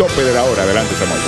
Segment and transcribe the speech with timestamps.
[0.00, 0.62] tope de la hora.
[0.62, 1.20] Adelante, Samuel.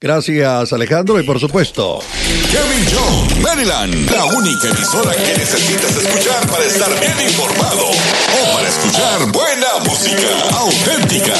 [0.00, 2.00] Gracias, Alejandro, y por supuesto.
[2.50, 8.68] Kevin Jones, Maryland, la única emisora que necesitas escuchar para estar bien informado o para
[8.68, 11.34] escuchar buena música auténtica.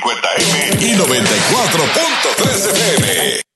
[0.00, 3.47] 950M y 94.3 FM.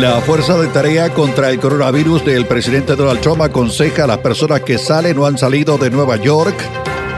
[0.00, 4.60] La Fuerza de Tarea contra el Coronavirus del presidente Donald Trump aconseja a las personas
[4.60, 6.54] que salen o han salido de Nueva York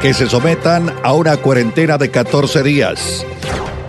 [0.01, 3.27] que se sometan a una cuarentena de 14 días.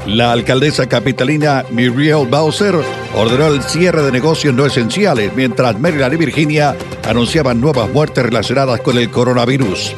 [0.07, 2.73] La alcaldesa capitalina Muriel Bowser
[3.15, 6.75] ordenó el cierre de negocios no esenciales, mientras Maryland y Virginia
[7.07, 9.93] anunciaban nuevas muertes relacionadas con el coronavirus.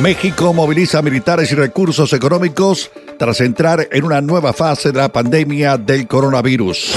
[0.00, 5.78] México moviliza militares y recursos económicos tras entrar en una nueva fase de la pandemia
[5.78, 6.96] del coronavirus.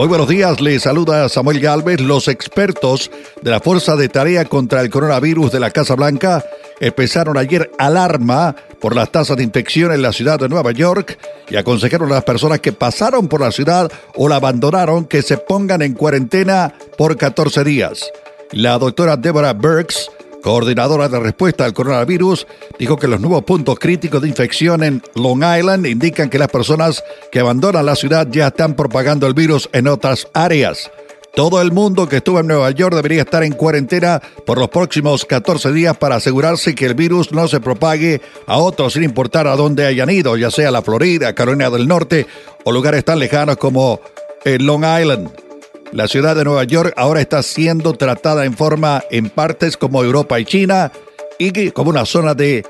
[0.00, 2.00] Muy buenos días, les saluda Samuel Galvez.
[2.00, 3.10] Los expertos
[3.42, 6.42] de la Fuerza de Tarea contra el Coronavirus de la Casa Blanca
[6.80, 11.18] empezaron ayer alarma por las tasas de infección en la ciudad de Nueva York
[11.50, 15.36] y aconsejaron a las personas que pasaron por la ciudad o la abandonaron que se
[15.36, 18.10] pongan en cuarentena por 14 días.
[18.52, 20.10] La doctora Deborah Burks
[20.42, 22.46] coordinadora de respuesta al coronavirus,
[22.78, 27.02] dijo que los nuevos puntos críticos de infección en Long Island indican que las personas
[27.30, 30.90] que abandonan la ciudad ya están propagando el virus en otras áreas.
[31.34, 35.24] Todo el mundo que estuvo en Nueva York debería estar en cuarentena por los próximos
[35.24, 39.54] 14 días para asegurarse que el virus no se propague a otros sin importar a
[39.54, 42.26] dónde hayan ido, ya sea la Florida, Carolina del Norte
[42.64, 44.00] o lugares tan lejanos como
[44.44, 45.49] Long Island.
[45.92, 50.38] La ciudad de Nueva York ahora está siendo tratada en forma en partes como Europa
[50.38, 50.92] y China
[51.36, 52.64] y como una zona de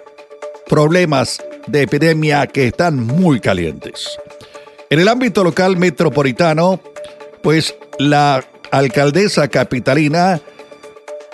[0.67, 4.19] problemas de epidemia que están muy calientes.
[4.89, 6.81] En el ámbito local metropolitano,
[7.43, 10.41] pues la alcaldesa capitalina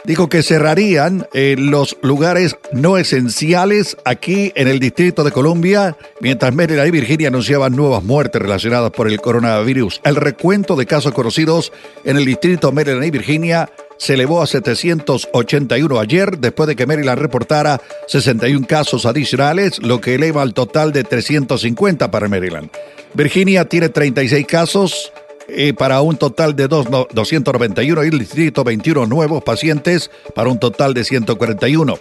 [0.07, 6.55] dijo que cerrarían eh, los lugares no esenciales aquí en el Distrito de Columbia, mientras
[6.55, 10.01] Maryland y Virginia anunciaban nuevas muertes relacionadas por el coronavirus.
[10.05, 11.73] El recuento de casos conocidos
[12.05, 13.69] en el Distrito Maryland y Virginia
[13.99, 20.15] se elevó a 781 ayer, después de que Maryland reportara 61 casos adicionales, lo que
[20.15, 22.71] eleva al total de 350 para Maryland.
[23.15, 25.13] Virginia tiene 36 casos,
[25.77, 31.05] para un total de 291 y el distrito 21 nuevos pacientes para un total de
[31.05, 31.99] 141.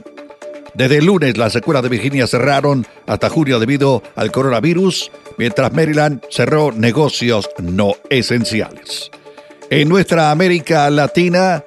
[0.74, 6.74] Desde lunes las escuelas de Virginia cerraron hasta junio debido al coronavirus, mientras Maryland cerró
[6.74, 9.10] negocios no esenciales.
[9.70, 11.64] En nuestra América Latina,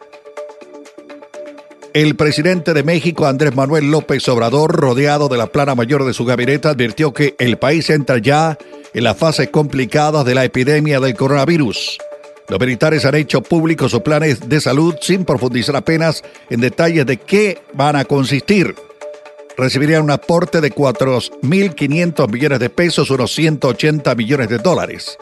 [1.95, 6.25] el presidente de México, Andrés Manuel López Obrador, rodeado de la plana mayor de su
[6.25, 8.59] gabinete, advirtió que el país entra ya
[8.95, 11.99] en la fase complicada de la epidemia del coronavirus.
[12.49, 17.19] Los militares han hecho públicos sus planes de salud sin profundizar apenas en detalles de
[17.19, 18.75] qué van a consistir.
[19.57, 25.19] Recibirían un aporte de 4.500 millones de pesos, unos 180 millones de dólares.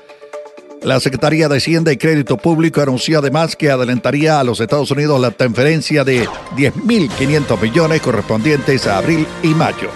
[0.83, 5.21] La Secretaría de Hacienda y Crédito Público anunció además que adelantaría a los Estados Unidos
[5.21, 9.91] la transferencia de 10.500 millones correspondientes a abril y mayo.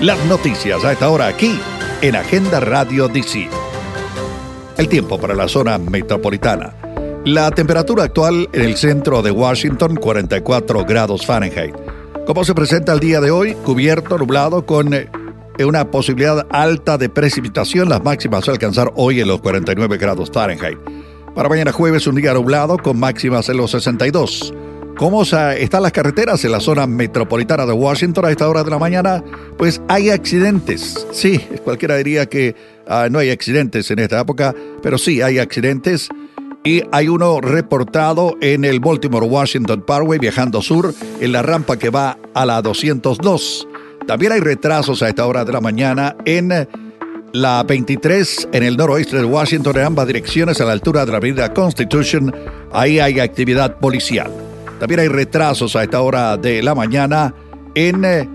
[0.00, 1.58] Las noticias a esta hora aquí
[2.00, 3.48] en Agenda Radio DC.
[4.76, 6.74] El tiempo para la zona metropolitana.
[7.24, 11.74] La temperatura actual en el centro de Washington, 44 grados Fahrenheit.
[12.26, 13.54] ¿Cómo se presenta el día de hoy?
[13.54, 14.92] Cubierto, nublado, con
[15.60, 17.88] una posibilidad alta de precipitación.
[17.88, 20.78] Las máximas a alcanzar hoy en los 49 grados Fahrenheit.
[21.34, 24.52] Para mañana jueves, un día nublado con máximas en los 62.
[24.96, 28.78] ¿Cómo están las carreteras en la zona metropolitana de Washington a esta hora de la
[28.78, 29.24] mañana?
[29.56, 31.06] Pues hay accidentes.
[31.12, 32.54] Sí, cualquiera diría que
[32.86, 36.08] ah, no hay accidentes en esta época, pero sí hay accidentes.
[36.64, 41.90] Y hay uno reportado en el Baltimore Washington Parkway viajando sur en la rampa que
[41.90, 43.66] va a la 202.
[44.06, 46.68] También hay retrasos a esta hora de la mañana en
[47.32, 51.18] la 23 en el noroeste de Washington en ambas direcciones a la altura de la
[51.18, 52.34] avenida Constitution.
[52.72, 54.30] Ahí hay actividad policial.
[54.78, 57.34] También hay retrasos a esta hora de la mañana
[57.74, 58.04] en...
[58.04, 58.28] Eh,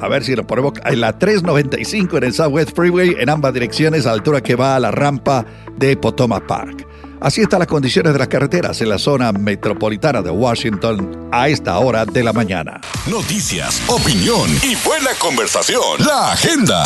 [0.00, 4.06] a ver si lo ponemos en la 395 en el Southwest Freeway en ambas direcciones
[4.06, 5.44] a la altura que va a la rampa
[5.76, 6.86] de Potomac Park.
[7.20, 11.78] Así están las condiciones de las carreteras en la zona metropolitana de Washington a esta
[11.78, 12.80] hora de la mañana.
[13.06, 15.82] Noticias, opinión y buena conversación.
[15.98, 16.82] La agenda.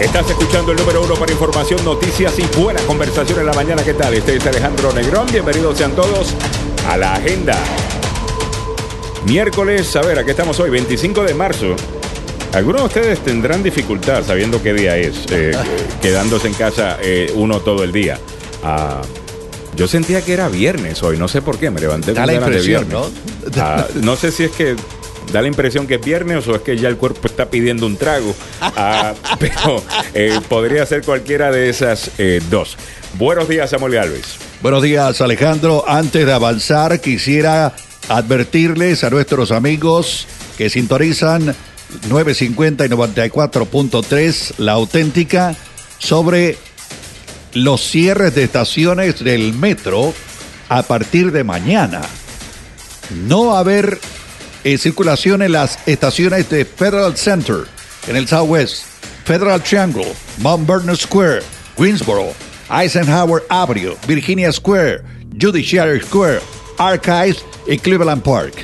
[0.00, 3.82] Estás escuchando el número uno para información, noticias y buena conversación en la mañana.
[3.82, 4.14] ¿Qué tal?
[4.14, 5.26] Este es Alejandro Negrón.
[5.32, 6.34] Bienvenidos sean todos
[6.88, 7.58] a la agenda.
[9.26, 11.74] Miércoles, a ver, aquí estamos hoy, 25 de marzo.
[12.52, 15.50] Algunos de ustedes tendrán dificultad sabiendo qué día es, eh,
[16.00, 18.20] quedándose en casa eh, uno todo el día.
[18.62, 19.02] Ah,
[19.74, 22.50] yo sentía que era viernes hoy, no sé por qué, me levanté con la ganas
[22.50, 23.10] de impresión, viernes.
[23.56, 23.62] ¿no?
[23.62, 24.76] Ah, no sé si es que
[25.32, 27.96] da la impresión que es viernes o es que ya el cuerpo está pidiendo un
[27.96, 29.82] trago, Ah, pero
[30.14, 32.76] eh, podría ser cualquiera de esas eh, dos.
[33.14, 34.36] Buenos días, Samuel Galvez.
[34.62, 35.84] Buenos días, Alejandro.
[35.86, 37.74] Antes de avanzar, quisiera
[38.08, 40.26] advertirles a nuestros amigos
[40.56, 41.54] que sintonizan
[42.08, 45.56] 950 y 94.3, la auténtica,
[45.98, 46.58] sobre
[47.54, 50.12] los cierres de estaciones del metro
[50.68, 52.02] a partir de mañana.
[53.26, 53.98] No va a haber
[54.64, 57.66] eh, circulación en las estaciones de Federal Center,
[58.06, 58.84] en el Southwest,
[59.24, 61.42] Federal Triangle, Mount Vernon Square,
[61.76, 62.32] Greensboro,
[62.70, 65.02] Eisenhower Avenue, Virginia Square,
[65.40, 66.40] Judiciary Square,
[66.78, 68.54] Archives y Cleveland Park.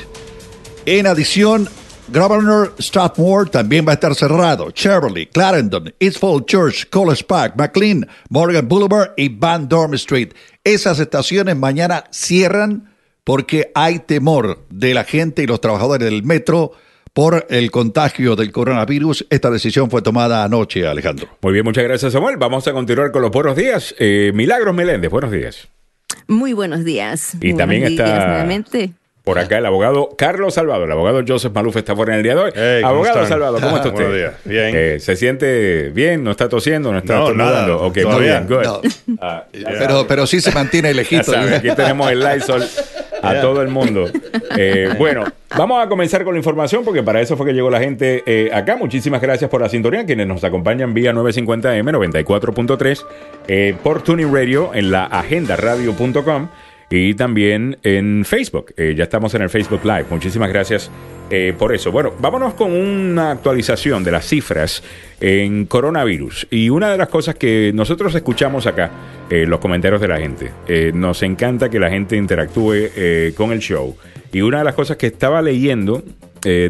[0.85, 1.69] En adición,
[2.07, 4.69] Governor Strathmore también va a estar cerrado.
[4.71, 10.33] Cheverly, Clarendon, Eastfold Church, College Park, McLean, Morgan Boulevard y Van Dorm Street.
[10.63, 12.94] Esas estaciones mañana cierran
[13.25, 16.71] porque hay temor de la gente y los trabajadores del metro
[17.11, 19.25] por el contagio del coronavirus.
[19.29, 21.27] Esta decisión fue tomada anoche, Alejandro.
[21.41, 22.37] Muy bien, muchas gracias, Samuel.
[22.37, 23.95] Vamos a continuar con los buenos días.
[23.99, 25.67] Eh, Milagros Meléndez, buenos días.
[26.27, 27.33] Muy buenos días.
[27.35, 28.91] Y Buenos también está- nuevamente.
[29.23, 32.35] Por acá el abogado Carlos Salvado, el abogado Joseph Maluf está fuera en el día
[32.35, 32.51] de hoy.
[32.53, 33.29] Hey, ¿cómo abogado están?
[33.29, 34.03] Salvado, ¿cómo está usted?
[34.03, 34.33] Buenos días.
[34.45, 34.71] Bien.
[34.75, 36.23] Eh, ¿Se siente bien?
[36.23, 36.91] ¿No está tosiendo?
[36.91, 37.75] ¿No está No, nada.
[37.77, 38.63] Ok, muy bien, good.
[38.63, 38.81] No.
[39.19, 41.31] Ah, Pero, pero sí se mantiene Ya lejito.
[41.35, 42.63] aquí tenemos el Lysol
[43.25, 44.05] a todo el mundo.
[44.57, 45.25] Eh, bueno,
[45.57, 48.49] vamos a comenzar con la información porque para eso fue que llegó la gente eh,
[48.53, 48.77] acá.
[48.77, 53.05] Muchísimas gracias por la sintonía, quienes nos acompañan vía 950M 94.3
[53.47, 56.47] eh, por Tuning Radio en la agendaradio.com
[56.89, 58.73] y también en Facebook.
[58.77, 60.05] Eh, ya estamos en el Facebook Live.
[60.09, 60.91] Muchísimas gracias
[61.29, 61.91] eh, por eso.
[61.91, 64.83] Bueno, vámonos con una actualización de las cifras
[65.19, 66.47] en coronavirus.
[66.51, 68.91] Y una de las cosas que nosotros escuchamos acá,
[69.29, 70.51] eh, los comentarios de la gente,
[70.93, 73.95] nos encanta que la gente interactúe con el show.
[74.31, 76.03] Y una de las cosas que estaba leyendo,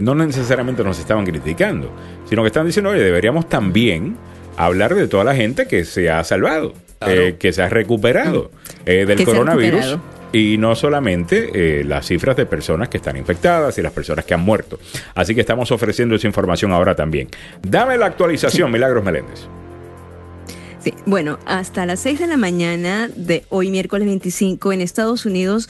[0.01, 1.91] no necesariamente nos estaban criticando,
[2.29, 4.15] sino que están diciendo, oye, deberíamos también
[4.57, 6.73] hablar de toda la gente que se ha salvado,
[7.07, 8.51] eh, que se ha recuperado
[8.85, 9.85] eh, del coronavirus.
[9.85, 10.15] recuperado.
[10.33, 14.33] Y no solamente eh, las cifras de personas que están infectadas y las personas que
[14.33, 14.79] han muerto.
[15.13, 17.29] Así que estamos ofreciendo esa información ahora también.
[17.61, 19.47] Dame la actualización, Milagros Meléndez.
[20.79, 25.69] Sí, bueno, hasta las 6 de la mañana de hoy, miércoles 25, en Estados Unidos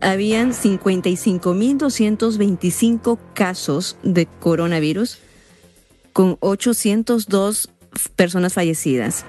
[0.00, 5.18] habían 55.225 casos de coronavirus
[6.12, 7.70] con 802
[8.16, 9.24] personas fallecidas.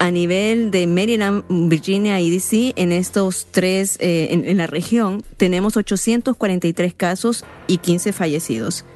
[0.00, 5.22] A nivel de Maryland, Virginia y DC, en estos tres, eh, en, en la región,
[5.36, 8.86] tenemos 843 casos y 15 fallecidos.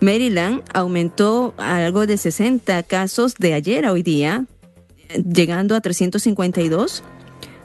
[0.00, 4.46] Maryland aumentó algo de 60 casos de ayer a hoy día,
[5.12, 7.02] llegando a 352.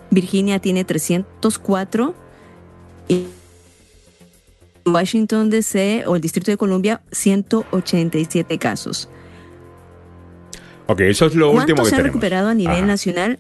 [0.09, 2.15] Virginia tiene 304
[3.07, 3.27] y
[4.83, 9.09] Washington DC o el Distrito de Columbia 187 casos.
[10.87, 12.13] Ok, eso es lo último ¿Cuántos que se han tenemos.
[12.15, 12.85] recuperado a nivel Ajá.
[12.85, 13.39] nacional?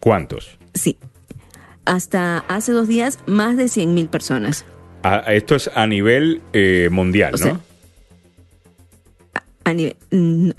[0.00, 0.58] ¿Cuántos?
[0.74, 0.96] Sí.
[1.84, 4.64] Hasta hace dos días, más de 100 mil personas.
[5.02, 7.44] Ah, esto es a nivel eh, mundial, O ¿no?
[7.44, 7.60] sea,
[9.64, 9.96] A nivel,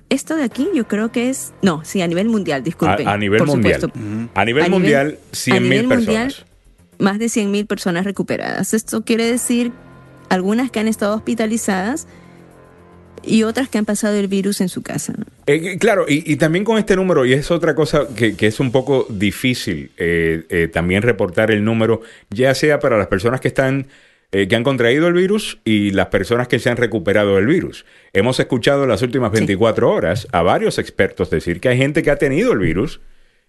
[0.10, 1.52] esto de aquí yo creo que es...
[1.62, 3.08] No, sí, a nivel mundial, disculpen.
[3.08, 3.82] a, a nivel por mundial.
[3.82, 4.30] supuesto.
[4.36, 6.46] A nivel A mundial, a 100 mil mundial, personas.
[7.00, 8.74] Más de 100 mil personas recuperadas.
[8.74, 9.72] Esto quiere decir
[10.30, 12.08] algunas que han estado hospitalizadas
[13.24, 15.14] y otras que han pasado el virus en su casa.
[15.18, 15.26] ¿no?
[15.48, 18.60] Eh, claro, y, y también con este número, y es otra cosa que, que es
[18.60, 23.48] un poco difícil eh, eh, también reportar el número, ya sea para las personas que
[23.48, 23.88] están
[24.32, 27.84] eh, que han contraído el virus y las personas que se han recuperado del virus.
[28.14, 32.12] Hemos escuchado en las últimas 24 horas a varios expertos decir que hay gente que
[32.12, 33.02] ha tenido el virus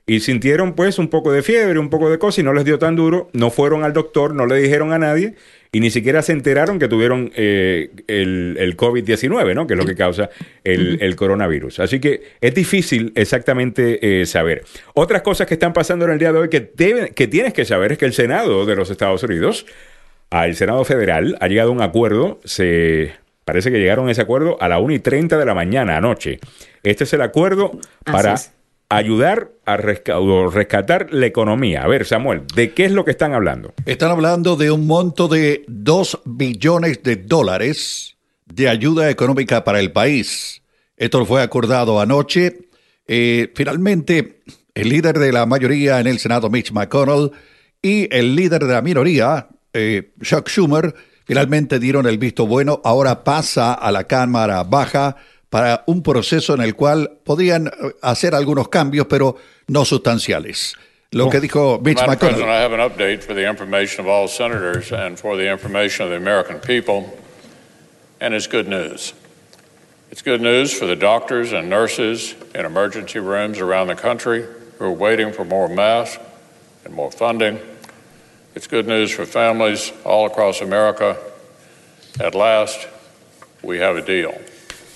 [0.07, 2.79] y sintieron pues un poco de fiebre, un poco de cosa y no les dio
[2.79, 5.35] tan duro, no fueron al doctor, no le dijeron a nadie
[5.73, 9.67] y ni siquiera se enteraron que tuvieron eh, el, el COVID-19, ¿no?
[9.67, 10.31] Que es lo que causa
[10.65, 11.79] el, el coronavirus.
[11.81, 14.65] Así que es difícil exactamente eh, saber.
[14.95, 17.65] Otras cosas que están pasando en el día de hoy que, deben- que tienes que
[17.65, 19.65] saber es que el Senado de los Estados Unidos,
[20.31, 23.12] al Senado Federal, ha llegado a un acuerdo, se...
[23.45, 26.39] Parece que llegaron a ese acuerdo a la 1 y 30 de la mañana anoche.
[26.85, 27.73] Este es el acuerdo
[28.05, 28.53] Así para es.
[28.90, 31.85] Ayudar a rescatar la economía.
[31.85, 33.73] A ver, Samuel, ¿de qué es lo que están hablando?
[33.87, 38.16] Están hablando de un monto de 2 billones de dólares
[38.47, 40.62] de ayuda económica para el país.
[40.97, 42.68] Esto fue acordado anoche
[43.12, 44.42] Eh, finalmente,
[44.73, 47.32] el líder de la mayoría en el Senado, Mitch McConnell,
[47.82, 50.94] y el líder de la minoría, eh, Chuck Schumer,
[51.25, 52.80] finalmente dieron el visto bueno.
[52.85, 55.16] Ahora pasa a la Cámara Baja
[55.50, 57.71] para un proceso en el cual podrían eh,
[58.02, 60.76] hacer algunos cambios, pero no sustanciales.
[61.12, 62.35] Lo que dijo Mitch Madam McConnell.
[62.37, 66.04] President, I have an update for the information of all senators and for the information
[66.04, 67.19] of the American people,
[68.21, 69.12] and it's good news.
[70.12, 74.47] It's good news for the doctors and nurses in emergency rooms around the country
[74.78, 76.23] who are waiting for more masks
[76.85, 77.59] and more funding.
[78.54, 81.16] It's good news for families all across America.
[82.21, 82.87] At last,
[83.62, 84.35] we have a deal.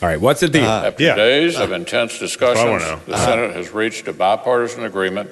[0.04, 0.66] All right, what's the deal?
[0.66, 1.14] Uh, After yeah.
[1.14, 5.30] days of uh, intense discussions, wanna the Senate has reached a bipartisan agreement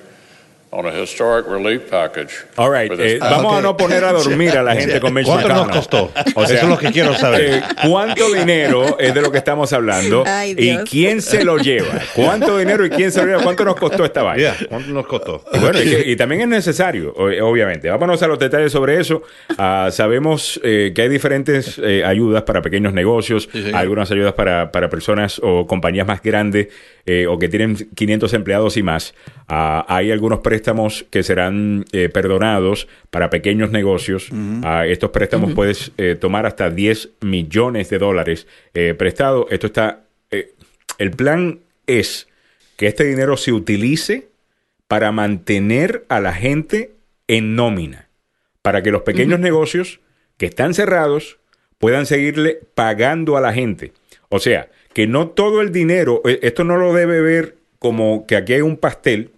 [0.75, 2.33] on a historic relief package.
[2.57, 3.59] All right, eh, vamos ok.
[3.59, 5.77] a no poner a dormir a la gente con Mitch ¿Cuánto nos McConnell.
[5.77, 6.13] costó?
[6.35, 7.41] O sea, Eso es lo que quiero saber.
[7.57, 10.25] eh, ¿Cuánto dinero es de lo que estamos hablando?
[10.27, 11.93] Ay, ¿Y quién se lo lleva?
[12.15, 13.43] ¿Cuánto dinero y quién se lo lleva?
[13.43, 14.57] ¿Cuánto nos costó esta vaina?
[14.57, 15.45] Yeah, ¿Cuánto nos costó?
[15.53, 17.91] Y Bueno, y, que- y también es necesario, obviamente.
[17.91, 19.23] Vámonos a los detalles sobre eso.
[19.59, 24.89] Ah, sabemos eh, que hay diferentes eh, ayudas para pequeños negocios, algunas ayudas para, para
[24.89, 26.69] personas o compañías más grandes
[27.05, 29.13] eh, o que tienen 500 empleados y más.
[29.49, 30.62] Ah, hay algunos préstamos
[31.11, 34.29] que serán eh, perdonados para pequeños negocios.
[34.63, 39.47] Ah, estos préstamos puedes eh, tomar hasta 10 millones de dólares eh, prestado.
[39.51, 40.05] Esto está...
[40.31, 40.53] eh,
[40.99, 42.29] el plan es
[42.77, 44.29] que este dinero se utilice
[44.89, 46.93] para mantener a la gente
[47.29, 48.09] en nómina,
[48.63, 50.01] para que los pequeños negocios
[50.37, 51.39] que están cerrados
[51.79, 53.93] puedan seguirle pagando a la gente.
[54.29, 58.53] O sea, que no todo el dinero, esto no lo debe ver como que aquí
[58.53, 59.32] hay un pastel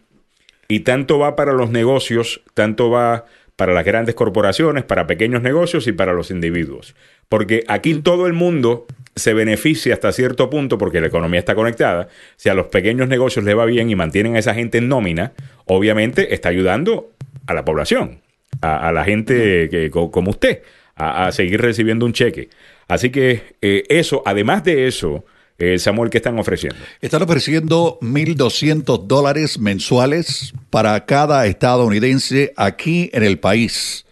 [0.68, 3.24] y tanto va para los negocios, tanto va
[3.56, 6.94] para las grandes corporaciones, para pequeños negocios y para los individuos.
[7.28, 12.08] Porque aquí todo el mundo se beneficia hasta cierto punto porque la economía está conectada.
[12.36, 15.32] Si a los pequeños negocios le va bien y mantienen a esa gente en nómina,
[15.66, 17.12] obviamente está ayudando
[17.46, 18.20] a la población,
[18.60, 20.62] a, a la gente que, co- como usted,
[20.96, 22.48] a, a seguir recibiendo un cheque.
[22.88, 25.24] Así que eh, eso, además de eso,
[25.58, 26.78] eh, Samuel, ¿qué están ofreciendo?
[27.00, 34.04] Están ofreciendo 1.200 dólares mensuales para cada estadounidense aquí en el país,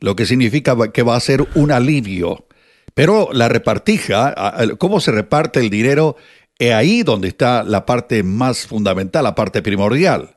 [0.00, 2.46] lo que significa que va a ser un alivio.
[2.94, 4.34] Pero la repartija,
[4.78, 6.16] cómo se reparte el dinero,
[6.58, 10.36] es ahí donde está la parte más fundamental, la parte primordial.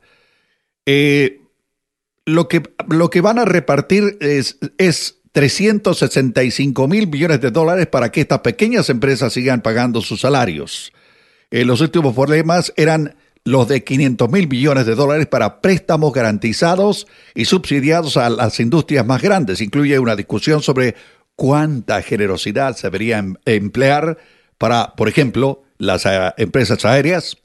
[0.86, 1.42] Eh,
[2.26, 8.12] lo, que, lo que van a repartir es, es 365 mil millones de dólares para
[8.12, 10.94] que estas pequeñas empresas sigan pagando sus salarios.
[11.52, 17.08] Eh, los últimos problemas eran los de 500 mil millones de dólares para préstamos garantizados
[17.36, 19.60] y subsidiados a las industrias más grandes.
[19.60, 20.96] Incluye una discusión sobre
[21.36, 24.18] cuánta generosidad se debería em- emplear
[24.58, 27.38] para, por ejemplo, las ah, empresas aéreas.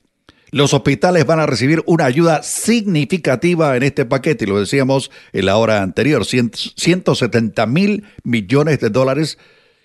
[0.50, 5.46] Los hospitales van a recibir una ayuda significativa en este paquete, y lo decíamos en
[5.46, 9.38] la hora anterior, cien- 170 mil millones de dólares,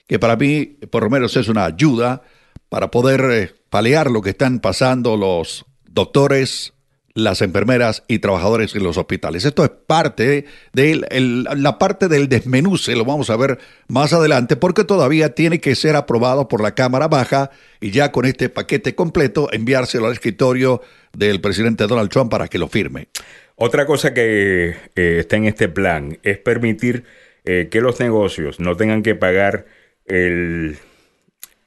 [0.08, 2.22] que para mí por lo menos es una ayuda
[2.70, 6.73] para poder eh, paliar lo que están pasando los doctores,
[7.16, 9.46] las enfermeras y trabajadores en los hospitales.
[9.46, 14.56] Esto es parte de el- la parte del desmenuce, lo vamos a ver más adelante,
[14.56, 18.96] porque todavía tiene que ser aprobado por la Cámara Baja y ya con este paquete
[18.96, 20.82] completo enviárselo al escritorio
[21.16, 23.10] del presidente Donald Trump para que lo firme.
[23.56, 27.04] Otra cosa que eh, está en este plan es permitir
[27.46, 29.66] eh, que los negocios no tengan que pagar
[30.08, 30.78] el,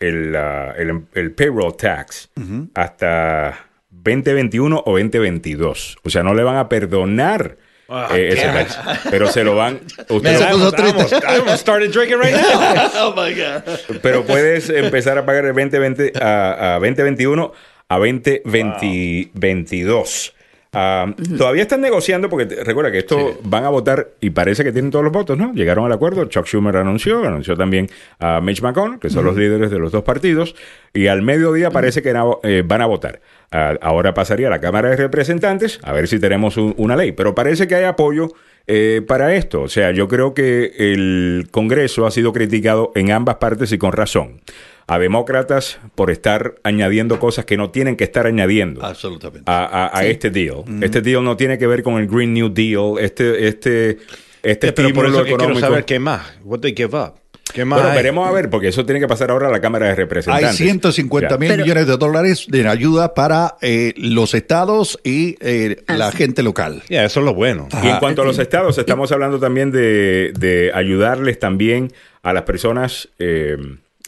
[0.00, 2.30] el, el- el payroll tax
[2.74, 3.65] hasta
[4.14, 5.96] 2021 o 2022.
[6.04, 7.56] O sea, no le van a perdonar
[8.12, 8.78] eh, ese tax,
[9.10, 9.80] pero se lo van...
[10.08, 11.16] usted- Se puso triste.
[11.16, 12.90] I almost started drinking right now.
[13.08, 13.62] oh my God.
[14.02, 17.52] pero puedes empezar a pagar el 2020 a, a 2021
[17.88, 20.32] a 2022.
[20.72, 24.72] Ah, Todavía están negociando porque te- recuerda que esto van a votar y parece que
[24.72, 25.52] tienen todos los votos, ¿no?
[25.54, 26.26] Llegaron al acuerdo.
[26.26, 30.02] Chuck Schumer anunció, anunció también a Mitch McConnell, que son los líderes de los dos
[30.02, 30.54] partidos,
[30.92, 33.20] y al mediodía parece que eh, van a votar.
[33.52, 37.12] Ah, ahora pasaría a la Cámara de Representantes a ver si tenemos un- una ley,
[37.12, 38.28] pero parece que hay apoyo
[38.66, 39.62] eh, para esto.
[39.62, 43.92] O sea, yo creo que el Congreso ha sido criticado en ambas partes y con
[43.92, 44.40] razón.
[44.88, 49.50] A demócratas por estar añadiendo cosas que no tienen que estar añadiendo Absolutamente.
[49.50, 50.62] a, a- a este deal.
[50.80, 53.98] Este deal no tiene que ver con el Green New Deal, este, este,
[54.44, 55.60] este Yeah, pero por eso que quiero económico.
[55.66, 56.22] saber qué más.
[56.44, 57.14] What they give up.
[57.52, 57.96] ¿Qué más Bueno, hay?
[57.96, 60.56] veremos a ver, porque eso tiene que pasar ahora a la Cámara de Hay Representantes.
[60.56, 61.36] 150 Ya.
[61.38, 66.44] mil Pero- millones de dólares de ayuda para eh, los estados y eh, la gente
[66.44, 66.82] local.
[66.88, 67.66] Yeah, eso es lo bueno.
[67.82, 72.42] Y en cuanto a los estados, estamos hablando también de, de ayudarles también a las
[72.42, 73.56] personas eh,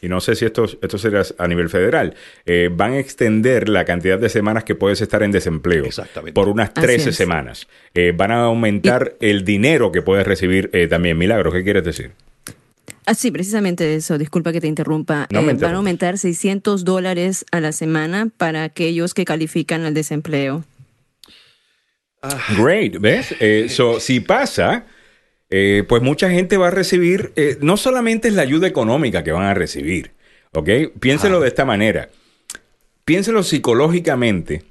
[0.00, 2.14] y no sé si esto, esto será a nivel federal,
[2.46, 6.34] eh, van a extender la cantidad de semanas que puedes estar en desempleo Exactamente.
[6.34, 7.16] por unas Así 13 es.
[7.16, 7.66] semanas.
[7.94, 11.18] Eh, van a aumentar el dinero que puedes recibir eh, también.
[11.18, 12.12] Milagro, ¿qué quieres decir?
[13.06, 14.18] Ah, sí, precisamente eso.
[14.18, 15.26] Disculpa que te interrumpa.
[15.30, 19.84] No me Eh, van a aumentar 600 dólares a la semana para aquellos que califican
[19.84, 20.64] al desempleo.
[22.58, 23.34] Great, ¿ves?
[23.40, 24.84] Eh, so, si pasa,
[25.50, 29.32] eh, pues mucha gente va a recibir, eh, no solamente es la ayuda económica que
[29.32, 30.12] van a recibir,
[30.52, 30.68] ¿ok?
[31.00, 32.10] Piénselo de esta manera.
[33.04, 34.62] Piénselo psicológicamente,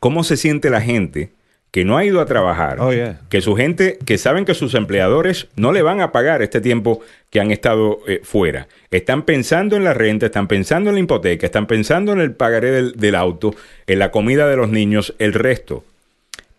[0.00, 1.32] cómo se siente la gente
[1.70, 3.20] que no ha ido a trabajar, Oh, yeah.
[3.30, 7.00] que su gente, que saben que sus empleadores no le van a pagar este tiempo
[7.30, 8.68] que han estado eh, fuera.
[8.90, 12.70] Están pensando en la renta, están pensando en la hipoteca, están pensando en el pagaré
[12.70, 13.54] del, del auto,
[13.86, 15.84] en la comida de los niños, el resto.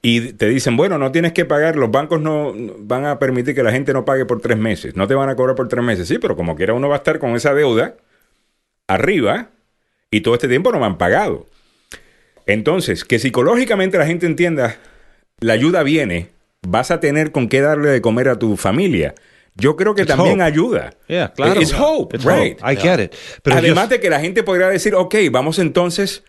[0.05, 3.63] Y te dicen, bueno, no tienes que pagar, los bancos no van a permitir que
[3.63, 6.09] la gente no pague por tres meses, no te van a cobrar por tres meses,
[6.09, 7.95] sí, pero como quiera uno va a estar con esa deuda
[8.87, 9.47] arriba
[10.11, 11.45] y todo este tiempo no me han pagado.
[12.45, 14.75] Entonces, que psicológicamente la gente entienda,
[15.39, 16.27] la ayuda viene,
[16.67, 19.15] vas a tener con qué darle de comer a tu familia.
[19.55, 20.43] Yo creo que It's también hope.
[20.43, 20.93] ayuda.
[21.07, 21.61] Yeah, claro.
[21.61, 22.59] It's hope, It's right.
[22.61, 22.73] hope.
[22.73, 23.13] I get it.
[23.43, 26.23] Pero Además yo- de que la gente podrá decir, ok, vamos entonces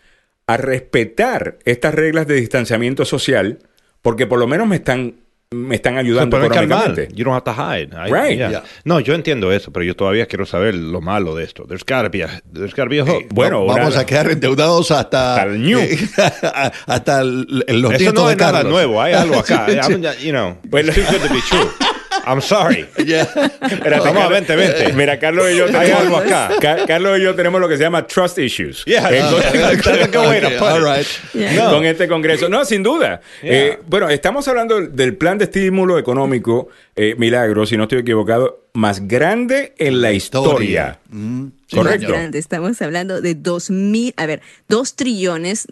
[0.46, 3.58] a respetar estas reglas de distanciamiento social,
[4.02, 5.14] porque por lo menos me están,
[5.50, 6.56] me están ayudando calmar.
[6.58, 7.08] económicamente.
[7.14, 7.90] You don't have to hide.
[7.94, 8.36] I- Right.
[8.38, 8.50] yeah.
[8.50, 8.62] Yeah.
[8.84, 11.64] No, yo entiendo eso, pero yo todavía quiero saber lo malo de esto.
[11.66, 13.28] There's gotta be a, there's gotta be a hope.
[13.30, 15.78] Bueno, vamos una- a quedar endeudados hasta, Hasta el ñu.
[16.86, 19.00] hasta el- los Eso no de es nada nuevo.
[19.00, 19.66] Hay algo acá.
[19.68, 20.90] I'm- you know, Bueno.
[20.92, 21.70] it's too good to be true.
[22.26, 22.86] I'm sorry.
[23.04, 23.22] Yeah.
[23.60, 24.92] Espérate, Vamos, vente, vente.
[24.94, 26.50] Mira, Carlos y yo tenemos algo acá.
[26.60, 28.84] Ca- Carlos y yo tenemos lo que se llama trust issues.
[28.86, 31.06] Yeah, con- Okay, all right.
[31.34, 31.80] Yeah.
[31.88, 32.48] este Congreso.
[32.48, 33.20] No, sin duda.
[33.42, 38.64] Eh, bueno, estamos hablando del plan de estímulo económico, eh, Milagro, si no estoy equivocado,
[38.72, 40.98] más grande en la historia.
[41.10, 42.00] Mm, Correcto.
[42.00, 42.12] señor.
[42.18, 45.66] Grande, Estamos hablando de dos mil, a ver, dos trillones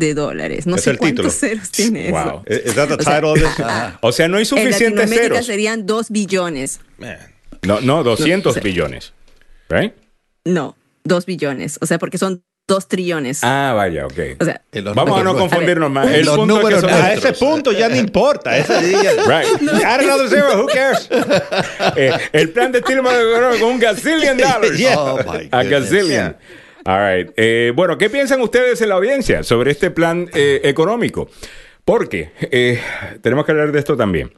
[0.00, 0.66] de dólares.
[0.66, 1.52] No Es sé el cuántos título.
[1.54, 2.42] ceros tiene Wow.
[2.46, 2.68] eso.
[2.68, 3.66] Is that the O sea, title of this?
[4.00, 5.46] O sea, no hay En suficientes Latinoamérica ceros.
[5.46, 6.80] serían dos billones.
[6.98, 7.16] Man.
[7.62, 9.12] No, no, 200 No, billones.
[9.68, 9.92] Right?
[10.44, 11.78] No, dos billones.
[11.80, 13.40] O sea, porque son dos trillones.
[13.42, 14.18] Ah, vaya, ok.
[14.40, 16.06] O sea, En los Vamos a no números- confundirnos más.
[16.06, 18.56] En El los punto es que números son- A ese punto ya no importa.
[18.56, 19.10] Ese día.
[19.26, 19.84] Right.
[19.84, 20.62] Add another zero.
[20.62, 21.08] Who cares?
[21.96, 24.78] Eh, el plan de estímulo económico, un gazillion dollars.
[24.78, 24.98] Yeah.
[25.00, 26.36] Oh, my A gazillion.
[26.84, 27.32] All right.
[27.36, 31.28] Eh, bueno, ¿qué piensan ustedes en la audiencia sobre este plan eh, económico?
[31.84, 32.80] Porque eh,
[33.22, 34.32] tenemos que hablar de esto también.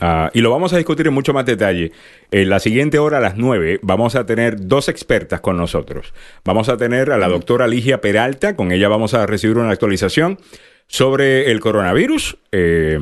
[0.00, 1.92] Ah, y lo vamos a discutir en mucho más detalle.
[2.30, 6.14] En la siguiente hora, a las 9, vamos a tener dos expertas con nosotros.
[6.44, 10.38] Vamos a tener a la doctora Ligia Peralta, con ella vamos a recibir una actualización
[10.86, 12.38] sobre el coronavirus.
[12.52, 12.98] Eh,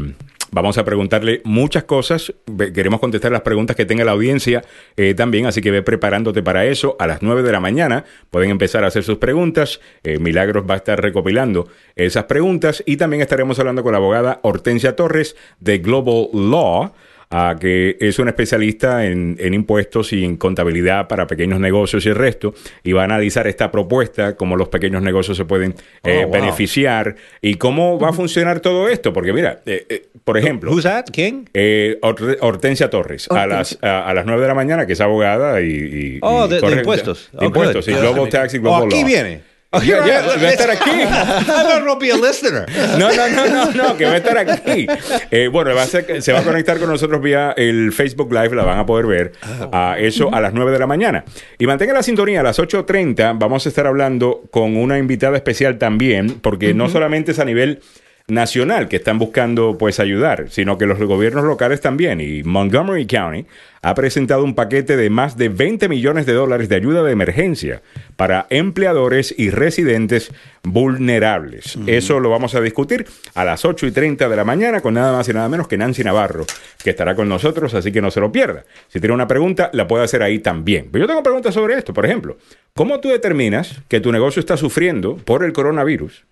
[0.51, 2.33] vamos a preguntarle muchas cosas.
[2.75, 4.65] Queremos contestar las preguntas que tenga la audiencia
[4.97, 6.97] eh, también, así que ve preparándote para eso.
[6.99, 9.81] A las 9 de la mañana pueden empezar a hacer sus preguntas.
[10.03, 14.41] Eh, Milagros va a estar recopilando esas preguntas y también estaremos hablando con la abogada
[14.43, 16.93] Hortensia Torres de Global Law
[17.31, 22.09] ah, que es una especialista en, en impuestos y en contabilidad para pequeños negocios y
[22.09, 26.23] el resto, y va a analizar esta propuesta, cómo los pequeños negocios se pueden eh,
[26.25, 26.33] Oh, wow.
[26.33, 29.13] beneficiar y cómo va a funcionar todo esto.
[29.13, 31.07] Porque mira, eh, eh, por ejemplo, Who's that?
[31.13, 31.49] ¿Quién?
[31.55, 35.01] eh, Hor- Hortensia Torres, a las, a, a las 9 de la mañana, que es
[35.01, 35.67] abogada y...
[35.67, 37.29] y- Oh, y de, impuestos.
[37.33, 37.93] de Oh, impuestos, y.
[37.93, 39.07] Global Tax y Oh, Global aquí Law.
[39.07, 39.41] viene.
[39.73, 40.91] Oh, Yeah, yeah, a estar aquí.
[40.91, 42.67] I don't be a listener.
[42.99, 44.87] No, no, no, no, no, que va a estar aquí.
[45.31, 48.55] Eh, bueno, va a ser- se va a conectar con nosotros vía el Facebook Live,
[48.55, 49.33] la van a poder ver
[49.73, 51.25] a eso a las 9 de la mañana.
[51.59, 55.79] Y mantenga la sintonía, a las 8.30 vamos a estar hablando con una invitada especial
[55.79, 57.81] también, porque no solamente es a nivel
[58.29, 62.21] nacional que están buscando pues ayudar, sino que los gobiernos locales también.
[62.21, 63.47] Y Montgomery County
[63.83, 67.83] ha presentado un paquete de más de 20 millones de dólares de ayuda de emergencia
[68.17, 70.33] para empleadores y residentes
[70.65, 71.79] vulnerables.
[71.87, 75.13] Eso lo vamos a discutir a las 8 y 30 de la mañana con nada
[75.13, 76.47] más y nada menos que Nancy Navarro,
[76.83, 78.65] que estará con nosotros, así que no se lo pierda.
[78.89, 80.89] Si tiene una pregunta, la puede hacer ahí también.
[80.91, 81.95] Pero yo tengo preguntas sobre esto.
[81.95, 82.39] Por ejemplo,
[82.75, 86.25] ¿cómo tú determinas que tu negocio está sufriendo por el coronavirus?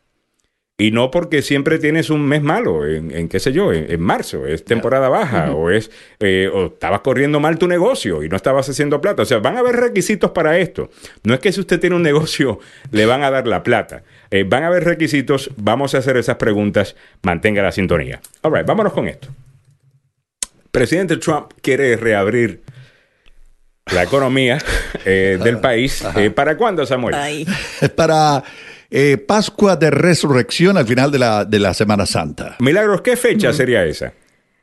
[0.77, 4.01] Y no porque siempre tienes un mes malo, en, en qué sé yo, en, en
[4.01, 8.35] marzo, es temporada baja, o es eh, o estabas corriendo mal tu negocio y no
[8.35, 9.23] estabas haciendo plata.
[9.23, 10.91] O sea, van a haber requisitos para esto.
[11.23, 12.59] No es que si usted tiene un negocio
[12.91, 14.03] le van a dar la plata.
[14.33, 18.21] Eh, van a haber requisitos, vamos a hacer esas preguntas, mantenga la sintonía.
[18.43, 19.29] All right, vámonos con esto.
[20.73, 22.63] Presidente Trump quiere reabrir
[23.93, 24.59] la economía
[25.05, 26.05] eh, del país.
[26.17, 27.15] Eh, ¿Para cuándo, Samuel?
[27.15, 27.47] ay,
[27.95, 28.43] Para
[28.97, 32.57] eh, Pascua de Resurrección al final de la, de la Semana Santa.
[32.61, 34.13] Milagros, ¿qué fecha sería esa?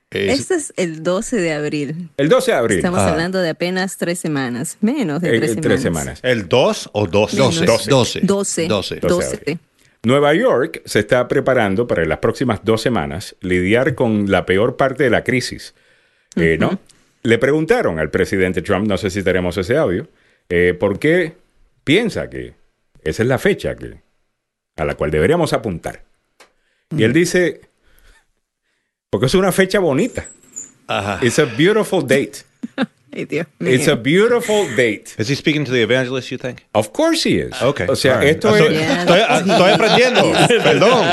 [0.10, 2.10] Es- Este es el 12 de abril.
[2.18, 2.78] El 12 de abril.
[2.78, 3.12] Estamos Ah.
[3.12, 4.78] hablando de apenas tres semanas.
[4.82, 5.64] Menos de Eh, tres eh, semanas.
[5.68, 6.20] tres semanas.
[6.24, 7.36] ¿El 2 o 12?
[7.38, 7.60] Doce.
[7.62, 7.88] Menos.
[7.88, 8.20] Doce.
[8.24, 8.68] 12.
[8.68, 9.00] 12.
[9.02, 9.58] 12.
[10.04, 14.76] Nueva York se está preparando para en las próximas dos semanas lidiar con la peor
[14.78, 15.74] parte de la crisis.
[16.36, 16.80] Eh, ¿no?
[17.24, 20.08] Le preguntaron al presidente Trump, no sé si tenemos ese audio,
[20.50, 21.34] eh, por qué
[21.84, 22.54] piensa que
[23.04, 23.96] esa es la fecha que,
[24.82, 26.04] a la cual deberíamos apuntar.
[26.96, 27.62] Y él dice,
[29.10, 30.26] porque es una fecha bonita.
[30.88, 31.20] Ajá.
[31.22, 32.40] It's a beautiful date.
[33.14, 33.74] Ay, Dios mío.
[33.74, 35.04] It's a beautiful date.
[35.18, 36.62] Is he speaking to the evangelist, you think?
[36.74, 37.62] Of course he is.
[37.62, 37.86] Okay.
[37.90, 38.30] O sea, right.
[38.30, 38.80] esto Estoy, es...
[38.80, 39.04] Yeah.
[39.06, 40.32] estoy- estoy aprendiendo.
[40.64, 41.08] Perdón.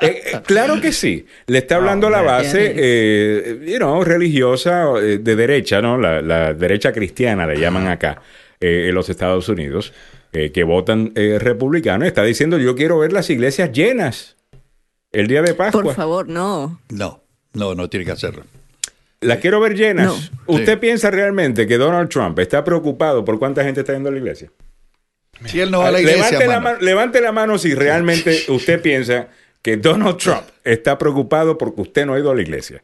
[0.00, 1.24] Eh, eh, claro que sí.
[1.46, 5.96] Le está hablando a la base, eh, you know, religiosa eh, de derecha, ¿no?
[5.96, 8.20] La, la derecha cristiana le llaman acá
[8.60, 9.92] eh, en los Estados Unidos,
[10.32, 12.06] eh, que votan eh, republicanos.
[12.08, 14.36] Está diciendo, yo quiero ver las iglesias llenas
[15.12, 15.82] el día de Pascua.
[15.82, 16.80] Por favor, no.
[16.90, 18.44] No, no, no tiene que hacerlo.
[19.20, 20.06] Las quiero ver llenas.
[20.06, 20.54] No.
[20.54, 20.78] ¿Usted Sí.
[20.80, 24.50] piensa realmente que Donald Trump está preocupado por cuánta gente está yendo a la iglesia?
[25.46, 26.62] Si él no va a la iglesia, levante, la mano.
[26.76, 29.28] mano, levante la mano si realmente usted piensa
[29.60, 32.82] que Donald Trump está preocupado porque usted no ha ido a la iglesia.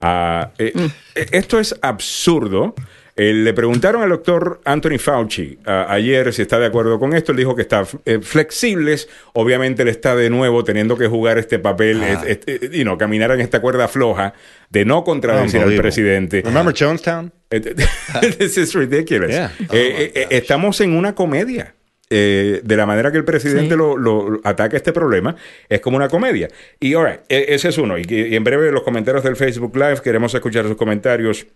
[0.00, 0.72] Ah, eh,
[1.14, 2.74] esto es absurdo.
[3.18, 7.32] Eh, le preguntaron al doctor Anthony Fauci ayer si está de acuerdo con esto.
[7.32, 9.08] Él dijo que está eh, flexibles.
[9.34, 12.22] Obviamente él está de nuevo teniendo que jugar este papel, Ah.
[12.26, 14.34] es- es- eh, you know, caminar en esta cuerda floja
[14.70, 16.42] de no contradecir al presidente.
[16.44, 17.32] Remember Jonestown?
[18.38, 19.30] This is ridiculous.
[19.30, 19.52] Yeah.
[19.60, 21.74] Eh, eh, eh, estamos en una comedia.
[22.10, 23.76] Eh, de la manera que el presidente Sí.
[23.76, 25.36] lo, lo- ataca este problema,
[25.68, 26.48] es como una comedia.
[26.80, 27.98] Y ahora, ese es uno.
[27.98, 31.46] Y en breve los comentarios del Facebook Live, queremos escuchar sus comentarios.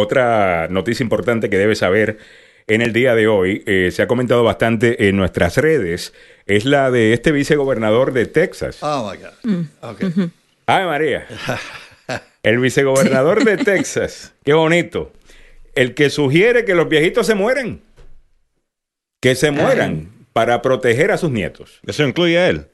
[0.00, 2.18] Otra noticia importante que debe saber
[2.68, 6.12] en el día de hoy, eh, se ha comentado bastante en nuestras redes,
[6.46, 8.78] es la de este vicegobernador de Texas.
[8.80, 9.64] Oh, my God.
[9.80, 10.30] Ok.
[10.66, 11.26] ¡Ay, María!
[12.44, 14.34] El vicegobernador de Texas.
[14.44, 15.12] Qué bonito.
[15.74, 17.80] El que sugiere que los viejitos se mueren.
[19.20, 21.80] Que se mueran para proteger a sus nietos.
[21.88, 22.68] Eso incluye a él.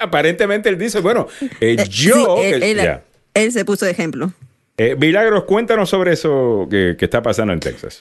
[0.00, 1.26] Aparentemente él dice, bueno,
[1.60, 2.36] eh, yo...
[2.36, 3.00] sí, él,
[3.34, 4.32] él se puso de ejemplo.
[4.82, 8.00] Eh, Milagros, cuéntanos sobre eso que, que está pasando en Texas.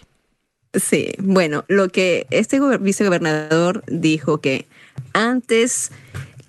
[0.74, 4.65] Sí, bueno, lo que este gober- vicegobernador dijo que
[5.12, 5.92] antes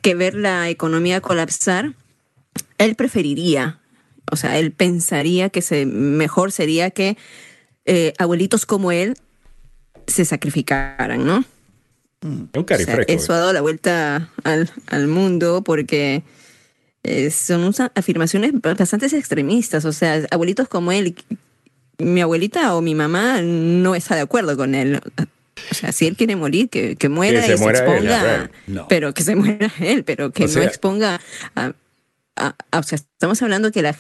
[0.02, 1.94] que ver la economía colapsar,
[2.78, 3.80] él preferiría,
[4.30, 7.16] o sea, él pensaría que se, mejor sería que
[7.84, 9.16] eh, abuelitos como él
[10.06, 11.38] se sacrificaran, ¿no?
[12.20, 13.12] Es un O sea, carifresco.
[13.12, 16.22] eso ha dado la vuelta al, al mundo porque
[17.02, 19.84] eh, son unas afirmaciones bastante extremistas.
[19.84, 21.14] O sea, abuelitos como él,
[21.98, 25.00] mi abuelita o mi mamá no está de acuerdo con él.
[25.70, 28.50] O sea, si él quiere morir, que, que muera Que se y se muera exponga.
[28.66, 28.88] No.
[28.88, 31.20] pero que se muera él, pero que O sea- no exponga
[31.54, 31.72] a,
[32.36, 33.94] a- a- o sea, estamos hablando que la,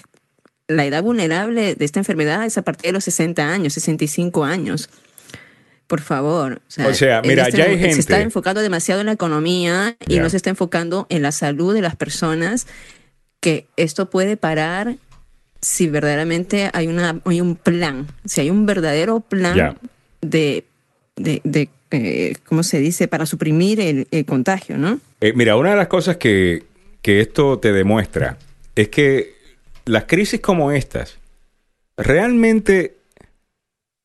[0.68, 4.88] la edad vulnerable de esta enfermedad es a partir de los 60 años, 65 años.
[5.90, 6.62] Por favor.
[6.68, 9.00] O sea, O sea, en mira, este ya hay momento Se está gente- enfocando demasiado
[9.00, 12.68] en la economía y no se está enfocando en la salud de las personas,
[13.40, 14.98] que esto puede parar
[15.60, 19.76] si verdaderamente hay, una, hay un plan, si hay un verdadero plan
[20.20, 20.64] de,
[21.16, 25.00] de, de, eh, ¿cómo se dice?, para suprimir el, el contagio, ¿no?
[25.20, 26.62] Eh, mira, una de las cosas que,
[27.02, 28.38] que esto te demuestra
[28.76, 29.34] es que
[29.86, 31.18] las crisis como estas
[31.96, 32.96] realmente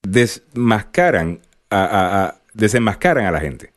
[0.02, 1.40] desmascaran
[1.70, 3.74] a, a- a- desenmascaran a la gente.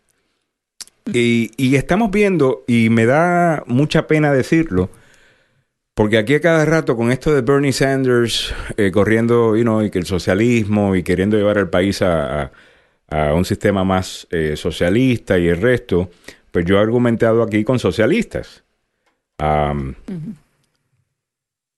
[1.12, 4.90] Y, estamos viendo, y me da mucha pena decirlo,
[5.94, 9.90] porque aquí a cada rato con esto de Bernie Sanders eh, corriendo, you know, y
[9.90, 12.52] que el socialismo y queriendo llevar al país a,
[13.34, 16.10] un sistema más eh, socialista y el resto,
[16.52, 18.62] pues yo he argumentado aquí con socialistas.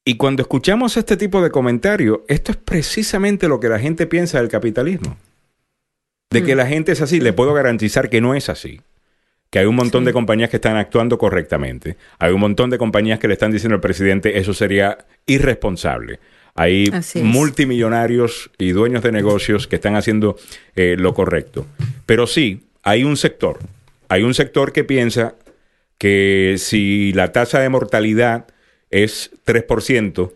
[0.04, 4.38] Y cuando escuchamos este tipo de comentarios, esto es precisamente lo que la gente piensa
[4.40, 5.16] del capitalismo.
[6.30, 8.80] De que la gente es así, le puedo garantizar que no es así.
[9.50, 11.96] Que hay un montón de compañías que están actuando correctamente.
[12.20, 16.20] Hay un montón de compañías que le están diciendo al presidente eso sería irresponsable.
[16.54, 20.36] Hay multimillonarios y dueños de negocios que están haciendo
[20.76, 21.66] eh, lo correcto.
[22.06, 23.58] Pero sí, hay un sector.
[24.08, 25.34] Hay un sector que piensa
[25.98, 28.46] que si la tasa de mortalidad
[28.90, 30.32] es 3%,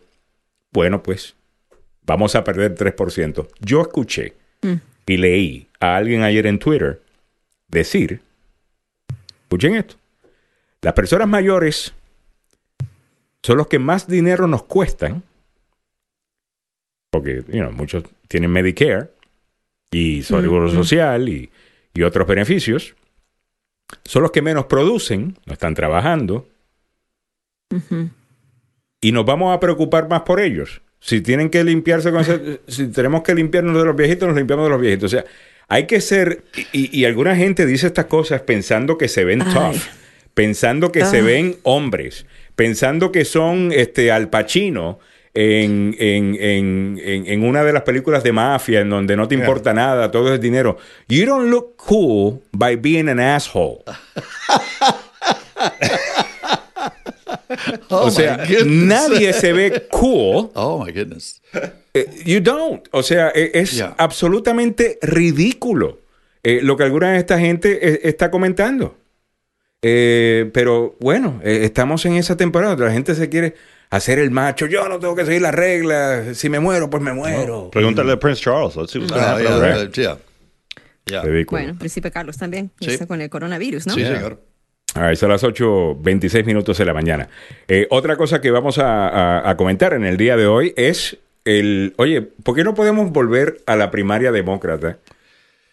[0.73, 1.37] bueno, pues
[2.03, 3.47] vamos a perder 3%.
[3.61, 4.35] Yo escuché
[5.07, 7.03] y leí a alguien ayer en Twitter
[7.69, 8.21] decir,
[9.43, 9.97] escuchen esto,
[10.81, 11.93] las personas mayores
[13.43, 15.23] son los que más dinero nos cuestan,
[17.11, 19.11] porque you know, muchos tienen Medicare
[19.91, 21.51] y seguro social y,
[21.93, 22.95] y otros beneficios,
[24.05, 26.49] son los que menos producen, no están trabajando,
[29.01, 30.81] y nos vamos a preocupar más por ellos.
[31.07, 34.65] Si tienen que limpiarse con ese- si tenemos que limpiarnos de los viejitos, nos limpiamos
[34.65, 35.13] de los viejitos.
[35.13, 35.25] O sea,
[35.69, 39.53] hay que ser, y, y alguna gente dice estas cosas pensando que se ven Ay.
[39.53, 39.83] tough,
[40.33, 41.23] pensando que se Ah.
[41.23, 42.25] ven hombres,
[42.57, 44.99] pensando que son este Al Pacino
[45.35, 49.35] en, en, en, en, en una de las películas de mafia en donde no te
[49.35, 50.79] importa nada, todo es dinero.
[51.09, 53.81] You don't look cool by being an asshole.
[57.91, 58.67] Oh, o sea, my goodness.
[58.89, 60.51] nadie se ve cool.
[60.55, 61.41] Oh, my goodness.
[61.95, 62.87] Eh, you don't.
[62.93, 63.95] O sea, eh, es Yeah.
[63.99, 66.01] absolutamente ridículo
[66.43, 68.97] eh, lo que alguna de esta gente eh, está comentando.
[69.83, 73.55] Eh, pero bueno, eh, estamos en esa temporada donde la gente se quiere
[73.91, 74.67] hacer el macho.
[74.67, 76.37] Yo no tengo que seguir las reglas.
[76.39, 77.71] Si me muero, pues me muero.
[77.71, 78.77] Pregúntale a Prince Charles.
[78.77, 79.91] Let's see what's Ah, yeah, over there.
[79.93, 80.17] yeah,
[81.07, 81.23] yeah.
[81.23, 81.61] Ridículo.
[81.63, 82.71] Bueno, Príncipe Carlos también.
[82.81, 82.91] Sí.
[82.93, 83.95] Está con el coronavirus, ¿no?
[83.95, 84.41] Sí, señor.
[84.95, 87.29] All right, son las 8.26 minutos de la mañana.
[87.67, 91.19] Eh, otra cosa que vamos a, a- a comentar en el día de hoy es
[91.45, 91.95] el...
[91.97, 94.99] Oye, ¿por qué no podemos volver a la primaria demócrata?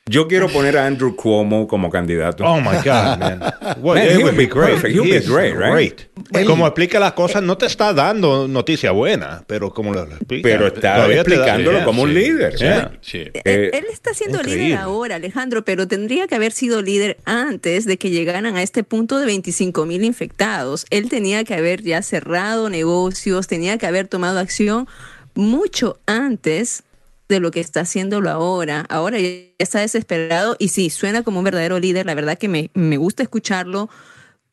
[0.09, 2.43] Yo quiero poner a Andrew Cuomo como candidato.
[2.43, 2.83] Oh my God,
[3.19, 3.39] man.
[3.77, 4.71] Well, Man, it he would be great.
[4.73, 4.93] perfect.
[4.95, 6.09] He would He be is great, right?
[6.31, 6.47] great.
[6.47, 10.41] Como explica las cosas, no te está dando noticia buena, pero como lo explica.
[10.49, 12.15] Pero está te da- explicándolo yeah, como un sí.
[12.15, 12.55] líder.
[12.57, 12.91] Yeah.
[13.01, 13.17] Sí.
[13.19, 14.65] Eh, Él, él está siendo increíble.
[14.65, 18.83] líder ahora, Alejandro, pero tendría que haber sido líder antes de que llegaran a este
[18.83, 20.87] punto de 25 mil infectados.
[20.89, 24.87] Él tenía que haber ya cerrado negocios, tenía que haber tomado acción
[25.35, 26.83] mucho antes
[27.31, 28.85] de lo que está haciéndolo ahora.
[28.89, 32.05] Ahora ya está desesperado y sí, suena como un verdadero líder.
[32.05, 33.89] La verdad que me, me gusta escucharlo,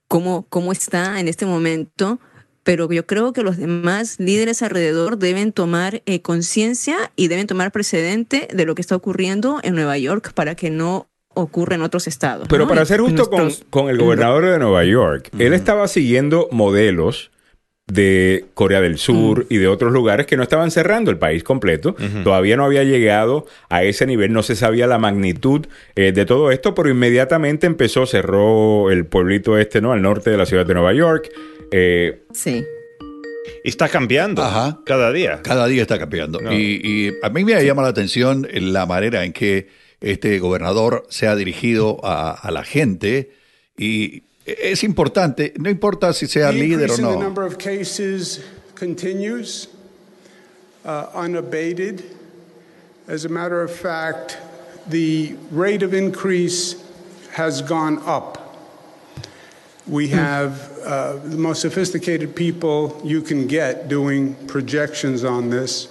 [0.08, 2.18] cómo, cómo está en este momento.
[2.62, 7.72] Pero yo creo que los demás líderes alrededor deben tomar eh, conciencia y deben tomar
[7.72, 12.06] precedente de lo que está ocurriendo en Nueva York para que no ocurra en otros
[12.06, 12.46] estados.
[12.48, 12.68] Pero ¿no?
[12.68, 17.30] para ser justo con, nuestros- con el gobernador de Nueva York, él estaba siguiendo modelos
[17.88, 21.96] de Corea del Sur y de otros lugares que no estaban cerrando el país completo.
[22.22, 26.50] Todavía no había llegado a ese nivel, no se sabía la magnitud eh, de todo
[26.50, 29.92] esto, pero inmediatamente empezó, cerró el pueblito este, ¿no?
[29.92, 31.30] Al norte de la ciudad de Nueva York.
[31.72, 32.64] Eh, Sí.
[33.64, 34.80] Y está cambiando Ajá.
[34.84, 35.40] cada día.
[35.42, 36.40] Cada día está cambiando.
[36.40, 36.52] No.
[36.52, 39.68] Y, y a mí me llama la atención la manera en que
[40.00, 43.30] este gobernador se ha dirigido a, a la gente.
[43.76, 44.24] Y
[44.58, 47.20] es importante, no importa si sea The líder o increase in the no.
[47.20, 48.40] number of cases
[48.74, 49.68] continues
[50.84, 52.04] uh, unabated.
[53.06, 54.38] As a matter of fact,
[54.86, 56.76] the rate of increase
[57.32, 58.56] has gone up.
[59.86, 65.88] We have uh, the most sophisticated people you can get doing projections on this.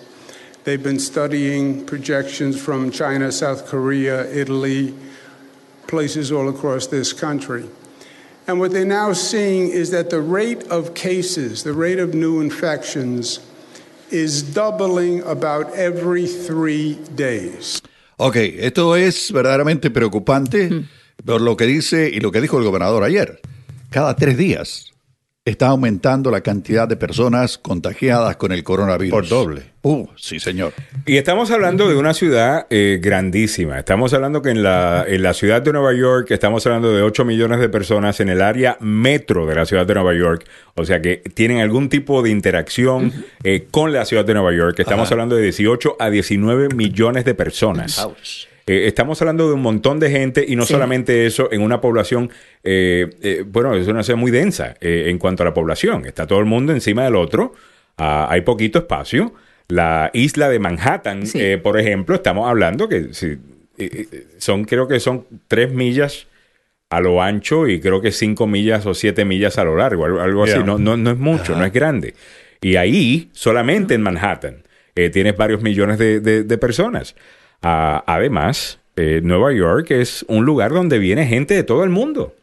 [0.63, 4.93] They've been studying projections from China, South Korea, Italy,
[5.87, 7.65] places all across this country.
[8.47, 12.39] And what they're now seeing is that the rate of cases, the rate of new
[12.39, 13.41] infections,
[14.09, 17.81] is doubling about every three days.
[18.15, 20.85] Ok, esto es verdaderamente preocupante
[21.25, 23.41] por lo que dice y lo que dijo el gobernador ayer.
[23.89, 24.93] Cada tres días
[25.49, 29.11] está aumentando la cantidad de personas contagiadas con el coronavirus.
[29.11, 29.61] Por doble.
[29.81, 30.73] Uh, sí, señor.
[31.05, 33.79] Y estamos hablando de una ciudad eh, grandísima.
[33.79, 37.23] Estamos hablando que en la, en la ciudad de Nueva York estamos hablando de 8
[37.23, 40.45] millones de personas en el área metro de la ciudad de Nueva York.
[40.75, 44.77] O sea que tienen algún tipo de interacción eh, con la ciudad de Nueva York.
[44.77, 47.99] Estamos hablando de 18 a 19 millones de personas.
[47.99, 48.47] Ouch.
[48.67, 50.73] Eh, estamos hablando de un montón de gente y no Sí.
[50.73, 52.29] solamente eso, en una población,
[52.63, 56.05] eh, eh, bueno, es una ciudad muy densa eh, en cuanto a la población.
[56.05, 57.53] Está todo el mundo encima del otro,
[57.97, 59.33] ah, hay poquito espacio.
[59.69, 61.39] La isla de Manhattan, Sí.
[61.41, 63.37] eh, por ejemplo, estamos hablando que eh,
[63.77, 66.27] eh, son, creo que son tres millas
[66.89, 70.21] a lo ancho y creo que cinco millas o siete millas a lo largo, algo,
[70.21, 70.53] algo así.
[70.53, 70.63] Yeah.
[70.63, 72.13] No, no, no es mucho, no es grande.
[72.61, 74.63] Y ahí, solamente en Manhattan,
[74.95, 77.13] eh, tienes varios millones de, de- de personas.
[77.61, 82.35] Además, eh, Nueva York es un lugar donde viene gente de todo el mundo.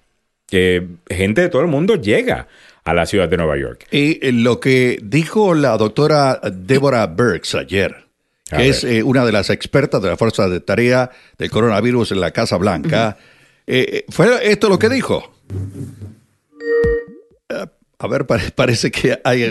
[0.49, 2.47] Gente de todo el mundo llega
[2.85, 3.87] a la ciudad de Nueva York.
[3.91, 8.05] Y eh, lo que dijo la doctora Deborah Burks ayer,
[8.49, 12.21] que es eh, una de las expertas de la Fuerza de Tarea del Coronavirus en
[12.21, 13.17] la Casa Blanca,
[14.11, 15.35] ¿fue esto lo que dijo?
[18.05, 19.45] A ver, pare- parece que hay...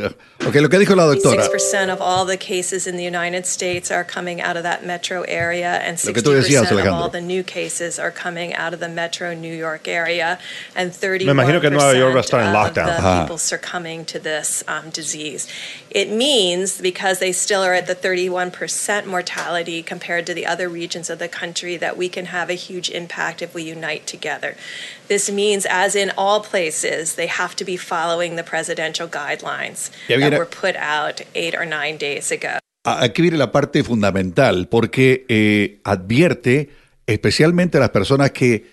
[0.45, 1.43] Ok, lo que dijo la doctora.
[1.43, 5.23] 6% of all the cases in the United States are coming out of that metro
[5.23, 8.71] area, and Lo que tú decías, 60% of all the new cases are coming out
[8.73, 10.37] of the metro New York area,
[10.75, 12.85] and 31% Me imagino que Nueva York va a estar en of lockdown.
[12.85, 13.21] the Ajá.
[13.23, 15.47] people succumbing to this um, disease.
[15.89, 21.09] It means, because they still are at the 31% mortality compared to the other regions
[21.09, 24.55] of the country, that we can have a huge impact if we unite together.
[25.13, 30.17] This means, as in all places, they have to be following the presidential guidelines Ya
[30.17, 32.57] that were put out eight or nine days ago.
[32.83, 36.71] Aquí viene la parte fundamental, porque eh, advierte
[37.05, 38.65] especialmente a las personas que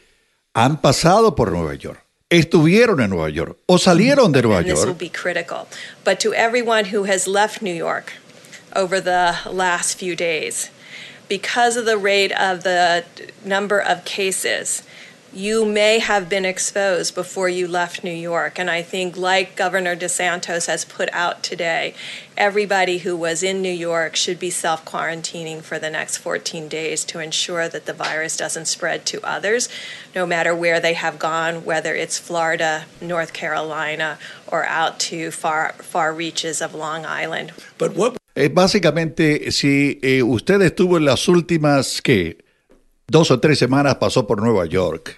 [0.55, 4.87] han pasado por Nueva York, estuvieron en Nueva York o salieron de Nueva and this
[4.87, 5.68] will be critical.
[6.05, 8.14] But to everyone who has left New York
[8.74, 10.70] over the last few days,
[11.29, 13.05] because of the rate of the
[13.44, 14.83] number of cases,
[15.32, 18.58] you may have been exposed before you left New York.
[18.58, 21.94] And I think, like Governor DeSantos has put out today,
[22.36, 27.04] everybody who was in New York should be self quarantining for the next 14 days
[27.04, 29.68] to ensure that the virus doesn't spread to others,
[30.14, 35.72] no matter where they have gone, whether it's Florida, North Carolina, or out to far,
[35.74, 37.52] far reaches of Long Island.
[37.78, 42.38] But what Eh, básicamente, si eh, usted estuvo en las últimas, ¿qué?
[43.10, 45.16] Dos o tres semanas pasó por Nueva York,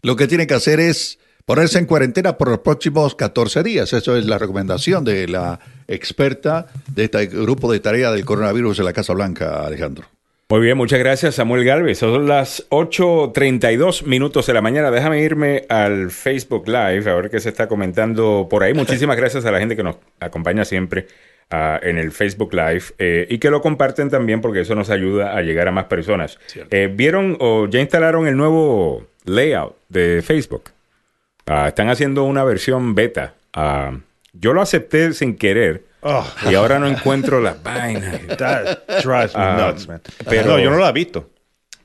[0.00, 3.92] lo que tiene que hacer es ponerse en cuarentena por los próximos 14 días.
[3.92, 8.86] Eso es la recomendación de la experta de este grupo de tarea del coronavirus en
[8.86, 10.06] la Casa Blanca, Alejandro.
[10.48, 11.98] Muy bien, muchas gracias Samuel Galvez.
[11.98, 14.90] Son las 8.32 minutos de la mañana.
[14.90, 18.72] Déjame irme al Facebook Live a ver qué se está comentando por ahí.
[18.72, 21.06] Muchísimas gracias a la gente que nos acompaña siempre
[21.50, 25.36] ah, en el Facebook Live eh, y que lo comparten también porque eso nos ayuda
[25.36, 26.38] a llegar a más personas.
[26.70, 30.70] Eh, ¿Vieron o ya instalaron el nuevo layout de Facebook?
[31.46, 33.34] Ah, están haciendo una versión beta.
[33.52, 33.92] Ah,
[34.32, 36.24] yo lo acepté sin querer Oh.
[36.48, 38.20] y ahora no encuentro las vainas.
[38.38, 40.00] That drives me nuts, man.
[40.28, 41.30] pero- no, yo no la he visto.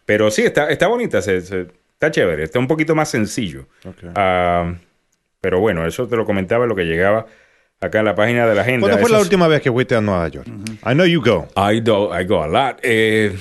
[0.05, 3.65] Pero sí, está, está bonita, se- se- está chévere, está un poquito más sencillo.
[5.41, 7.25] Pero bueno, eso te lo comentaba lo que llegaba
[7.81, 8.87] acá en la página de la agenda.
[8.87, 10.47] ¿Cuándo fue la última vez que fuiste a Nueva York?
[10.47, 11.47] I know you go.
[11.57, 12.77] I, do, I go a lot.
[12.83, 13.35] Eh,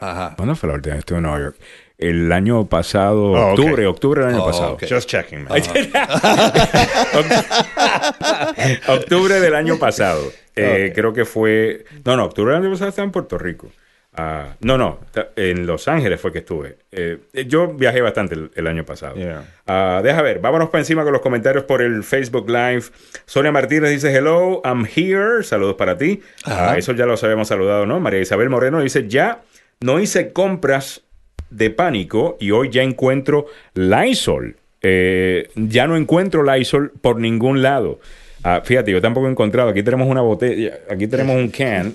[0.00, 1.56] ¿Cuándo fue la última vez que estuve en Nueva York?
[1.96, 4.72] El año pasado, Oh, octubre, octubre del año Oh, pasado.
[4.72, 4.84] ok.
[4.88, 5.52] Just checking, man.
[8.88, 10.22] octubre del año pasado.
[10.56, 11.84] Eh, Creo que fue.
[12.04, 13.68] No, no, octubre del año pasado estaba en Puerto Rico.
[14.16, 15.00] Ah, no, no,
[15.34, 16.76] en Los Ángeles fue que estuve.
[16.92, 19.16] Eh, yo viajé bastante el, el año pasado.
[19.16, 19.42] Yeah.
[19.66, 22.84] Ah, deja ver, vámonos para encima con los comentarios por el Facebook Live.
[23.26, 25.42] Sonia Martínez dice: Hello, I'm here.
[25.42, 26.20] Saludos para ti.
[26.44, 27.98] Ah, eso ya los habíamos saludado, ¿no?
[27.98, 29.42] María Isabel Moreno dice: Ya
[29.80, 31.02] no hice compras
[31.50, 34.56] de pánico y hoy ya encuentro Lysol.
[34.82, 37.98] Eh, ya no encuentro Lysol por ningún lado.
[38.44, 39.70] Ah, fíjate, yo tampoco he encontrado.
[39.70, 41.94] Aquí tenemos una botella, aquí tenemos un can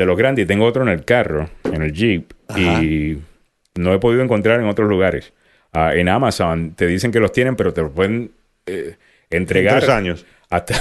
[0.00, 3.18] de los grandes y tengo otro en el carro, en el Jeep, y
[3.76, 5.32] no he podido encontrar en otros lugares.
[5.72, 8.32] Ah, en Amazon te dicen que los tienen, pero te los pueden
[8.66, 8.96] eh,
[9.30, 9.78] entregar.
[9.78, 10.26] Tres años.
[10.48, 10.74] Hasta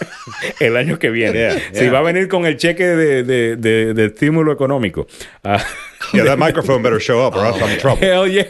[0.60, 1.38] el año que viene.
[1.38, 1.90] Yeah, Si yeah.
[1.92, 5.06] va a venir con el cheque de, de- de- de estímulo económico.
[5.42, 5.64] Ah,
[6.12, 8.00] Yeah, that microphone better show up or else I'm in trouble.
[8.06, 8.44] hell yeah.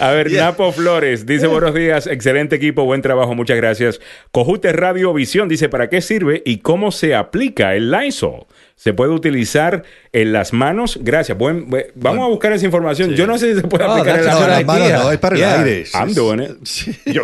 [0.00, 4.00] A ver, Napo Flores dice buenos días, excelente equipo, buen trabajo, muchas gracias.
[4.30, 8.46] Cojute Radio Visión dice para qué sirve y cómo se aplica el Lysol.
[8.76, 11.00] ¿Se puede utilizar en las manos?
[11.02, 11.36] Gracias.
[11.36, 13.10] Buen, buen- vamos a buscar esa información.
[13.14, 14.86] Yo no sé si se puede Oh, aplicar en las manos.
[14.86, 14.98] idea.
[14.98, 15.54] no, es para Yeah.
[15.62, 15.84] el aire.
[15.94, 17.04] I'm doing it.
[17.06, 17.22] Yo,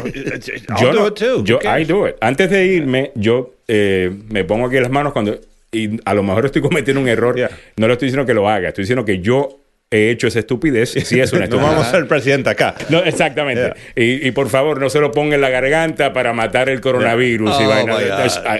[0.81, 1.45] Yo, do no- it too.
[1.45, 1.61] yo?
[1.63, 2.17] I do it.
[2.21, 5.39] Antes de irme, yo eh, me pongo aquí las manos cuando
[5.71, 7.37] y a lo mejor estoy cometiendo un error.
[7.37, 7.51] Yeah.
[7.77, 9.61] No le estoy diciendo que lo haga, estoy diciendo que yo
[9.95, 10.93] he hecho esa estupidez.
[11.05, 11.71] Sí es una No estupidez.
[11.73, 12.75] vamos a ser presidente acá.
[12.89, 13.73] No, exactamente.
[13.97, 17.51] Y, y por favor, no se lo ponga en la garganta para matar el coronavirus.
[17.55, 17.97] Oh, vaina.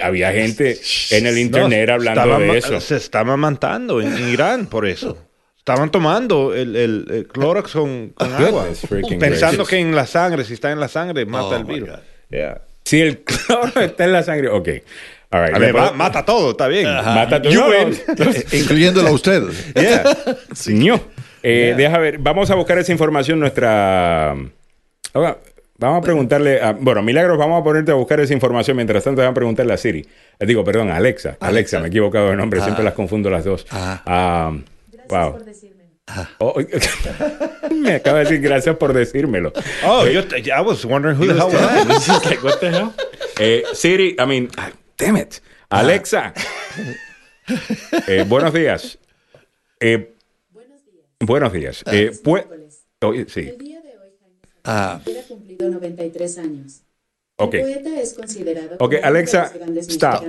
[0.03, 0.79] había gente
[1.11, 2.81] en el internet No, hablando de eso.
[2.81, 5.19] Se estaban matando en, en Irán por eso.
[5.59, 8.67] Estaban tomando el, el, el Clorox con, con agua.
[9.19, 9.69] Pensando gracious.
[9.69, 11.91] que en la sangre, si está en la sangre, mata Oh, el my virus.
[12.31, 12.61] Yeah.
[12.85, 14.69] Si el cloro está en la sangre, ok.
[15.31, 15.57] All right.
[15.57, 16.85] A ver, mata todo, está bien.
[16.85, 18.31] Mata no, no.
[18.53, 19.43] Incluyéndolo a usted.
[19.75, 20.05] Yeah.
[20.69, 21.01] Ño.
[21.47, 24.31] Eh, Deja ver, vamos a buscar esa información nuestra...
[25.13, 25.39] Ahora,
[25.79, 26.73] vamos a preguntarle a...
[26.73, 28.77] Bueno, Milagros, vamos a ponerte a buscar esa información.
[28.77, 30.09] Mientras tanto, vamos a preguntarle a Siri.
[30.39, 31.37] Eh, digo, perdón, a Alexa.
[31.41, 32.61] Alexa, me he equivocado de nombre.
[32.63, 33.67] Siempre las confundo las dos.
[33.71, 34.53] Ah,
[35.09, 35.39] wow.
[36.39, 36.55] Oh,
[37.75, 39.53] me acaba de decir gracias por decírmelo.
[39.87, 42.25] Oh, yo, te- I was wondering who the hell was that.
[42.31, 42.93] Like, what the hell?
[43.39, 45.41] Eh, Siri, I mean, ah, damn it.
[45.71, 46.33] Alexa.
[48.09, 48.99] Eh, buenos días.
[49.79, 50.14] Eh,
[51.21, 51.83] buenos días.
[51.91, 52.47] Eh, pue-
[53.03, 55.01] Oye, sí, El día de hoy, Jaime Ah.
[55.29, 56.83] cumplido 93 años.
[57.37, 57.55] ok.
[57.55, 60.25] El poeta es considerado Ok, como de Alexa, grandes stop.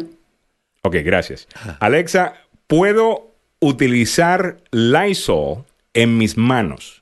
[0.84, 1.48] Ok, gracias.
[1.80, 2.36] Alexa,
[2.68, 7.02] ¿puedo utilizar Lysol en mis manos?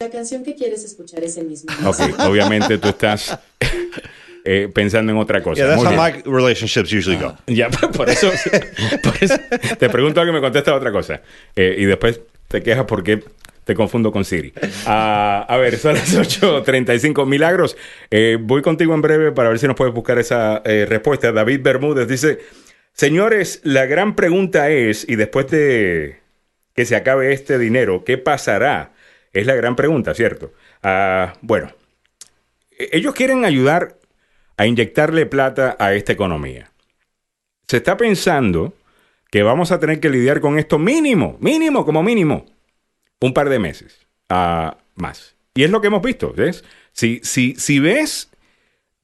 [0.00, 1.70] La canción que quieres escuchar es el mismo.
[1.88, 3.38] Ok, obviamente tú estás
[4.46, 5.56] eh, pensando en otra cosa.
[5.60, 6.22] Yeah, that's Muy how bien.
[6.26, 7.36] my relationships usually go.
[7.46, 8.30] Ya, por eso,
[9.02, 9.36] por eso
[9.78, 11.20] te pregunto algo y me contesta otra cosa.
[11.54, 13.22] Eh, y después te quejas porque
[13.64, 14.52] te confundo con Siri.
[14.86, 17.26] Ah, a ver, son las 8.35.
[17.26, 17.76] Milagros,
[18.10, 21.32] eh, voy contigo en breve para ver si nos puedes buscar esa respuesta.
[21.32, 22.38] David Bermúdez dice,
[22.92, 26.20] señores, la gran pregunta es, y después de
[26.76, 28.92] que se acabe este dinero, ¿qué pasará?
[29.32, 30.52] Es la gran pregunta, ¿cierto?
[30.82, 31.72] Ah, bueno,
[32.78, 33.96] e- ellos quieren ayudar
[34.56, 36.70] a inyectarle plata a esta economía
[37.68, 38.74] se está pensando
[39.30, 42.46] que vamos a tener que lidiar con esto mínimo, mínimo, como mínimo,
[43.20, 45.34] un par de meses ah, más.
[45.54, 46.64] Y es lo que hemos visto, ¿ves?
[46.92, 48.30] Si, si, si ves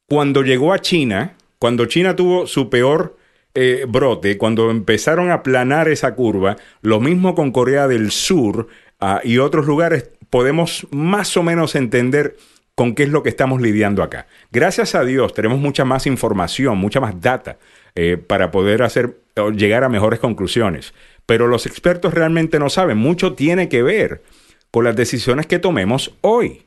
[0.08, 3.16] cuando llegó a China, cuando China tuvo su peor
[3.54, 8.68] eh, brote, cuando empezaron a aplanar esa curva, lo mismo con Corea del Sur
[9.00, 12.36] ah, y otros lugares, podemos más o menos entender
[12.74, 14.26] con qué es lo que estamos lidiando acá.
[14.50, 17.58] Gracias a Dios tenemos mucha más información, mucha más data
[17.94, 20.94] eh, para poder hacer o llegar a mejores conclusiones.
[21.26, 22.98] Pero los expertos realmente no saben.
[22.98, 24.22] Mucho tiene que ver
[24.70, 26.64] con las decisiones que tomemos hoy.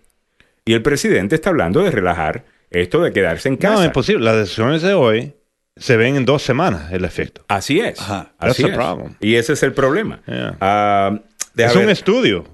[0.63, 3.75] Y el presidente está hablando de relajar esto de quedarse en casa.
[3.75, 4.23] No, es posible.
[4.25, 5.33] Las decisiones de hoy
[5.75, 7.43] se ven en dos semanas el efecto.
[7.47, 7.99] Así es.
[7.99, 8.31] Ajá.
[8.37, 8.75] Así That's the es.
[8.75, 9.15] problem.
[9.19, 10.21] Y ese es el problema.
[10.25, 10.57] Yeah.
[10.61, 11.19] Ah,
[11.57, 12.45] Es un estudio.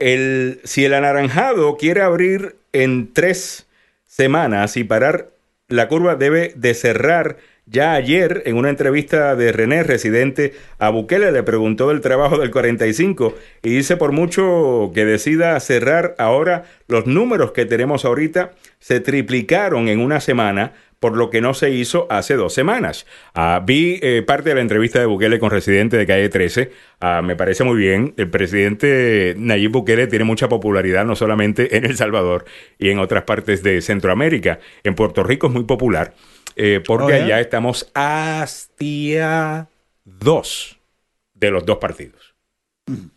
[0.00, 3.66] El- si el anaranjado quiere abrir en tres
[4.06, 5.28] semanas y parar,
[5.68, 7.36] la curva debe de cerrar.
[7.66, 12.50] Ya ayer, en una entrevista de René, residente a Bukele, le preguntó del trabajo del
[12.50, 18.98] 45 y dice, por mucho que decida cerrar ahora, los números que tenemos ahorita se
[18.98, 23.06] triplicaron en una semana por lo que no se hizo hace dos semanas.
[23.34, 26.70] Ah, vi eh, parte de la entrevista de Bukele con residente de calle 13.
[27.00, 28.12] Ah, me parece muy bien.
[28.18, 32.44] El presidente Nayib Bukele tiene mucha popularidad no solamente en El Salvador
[32.78, 34.60] y en otras partes de Centroamérica.
[34.84, 36.12] En Puerto Rico es muy popular
[36.54, 37.24] eh, porque Oh, yeah.
[37.24, 39.68] allá estamos hastiados
[41.34, 42.34] de los dos partidos.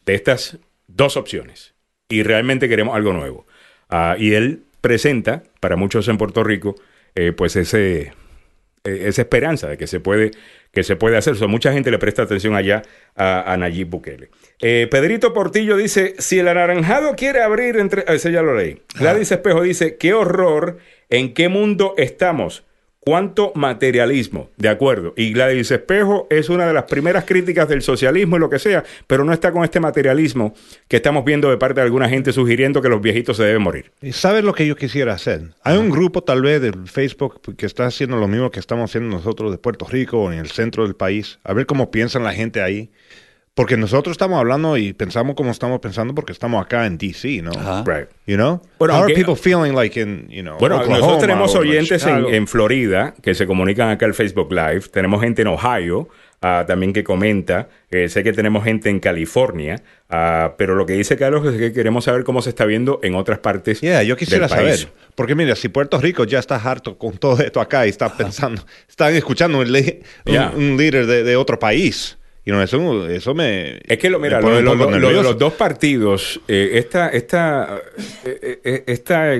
[0.05, 0.57] De estas
[0.87, 1.73] dos opciones.
[2.07, 3.45] Y realmente queremos algo nuevo.
[3.89, 6.75] Ah, y él presenta, para muchos en Puerto Rico,
[7.15, 8.13] eh, pues ese,
[8.83, 10.31] eh, esa esperanza de que se puede,
[10.71, 11.35] que se puede hacer.
[11.35, 12.81] So, mucha gente le presta atención allá
[13.15, 14.29] a, a Nayib Bukele.
[14.61, 18.03] Eh, Pedrito Portillo dice, si el anaranjado quiere abrir entre...
[18.07, 18.81] Ese ya lo leí.
[18.99, 20.77] Gladys Espejo dice, qué horror,
[21.09, 22.65] ¿en qué mundo estamos?
[23.05, 24.49] ¿Cuánto materialismo?
[24.55, 25.13] De acuerdo.
[25.17, 28.85] Y Gladys Espejo es una de las primeras críticas del socialismo y lo que sea,
[29.07, 30.53] pero no está con este materialismo
[30.87, 33.91] que estamos viendo de parte de alguna gente sugiriendo que los viejitos se deben morir.
[34.01, 35.49] ¿Y sabes lo que yo quisiera hacer?
[35.63, 39.13] Hay un grupo tal vez del Facebook que está haciendo lo mismo que estamos haciendo
[39.13, 41.39] nosotros de Puerto Rico o en el centro del país.
[41.43, 42.89] A ver cómo piensan la gente ahí.
[43.55, 47.51] Porque nosotros estamos hablando y pensamos como estamos pensando porque estamos acá en DC, ¿no?
[47.51, 47.83] Ajá.
[47.85, 48.07] Right.
[48.25, 48.61] You know?
[48.79, 52.25] Bueno, How are people feeling like in, you know, Bueno, Oklahoma nosotros tenemos oyentes en,
[52.33, 54.81] en Florida que se comunican acá al Facebook Live.
[54.91, 56.09] Tenemos gente en Ohio
[56.41, 57.69] ah, también que comenta.
[57.91, 59.83] Eh, sé que tenemos gente en California.
[60.09, 63.13] ah, pero lo que dice Carlos es que queremos saber cómo se está viendo en
[63.13, 64.79] otras partes Yeah, yo quisiera del país.
[64.79, 64.93] saber.
[65.13, 68.65] Porque mira, si Puerto Rico ya está harto con todo esto acá y está pensando,
[68.89, 69.67] están escuchando un-
[70.25, 70.53] Yeah.
[70.55, 72.17] un líder de, de otro país.
[72.45, 73.79] You know, eso, eso me.
[73.87, 77.81] Es que lo, mira, lo, de lo- lo- los dos partidos, eh, esta, esta,
[78.25, 79.33] eh, eh, esta,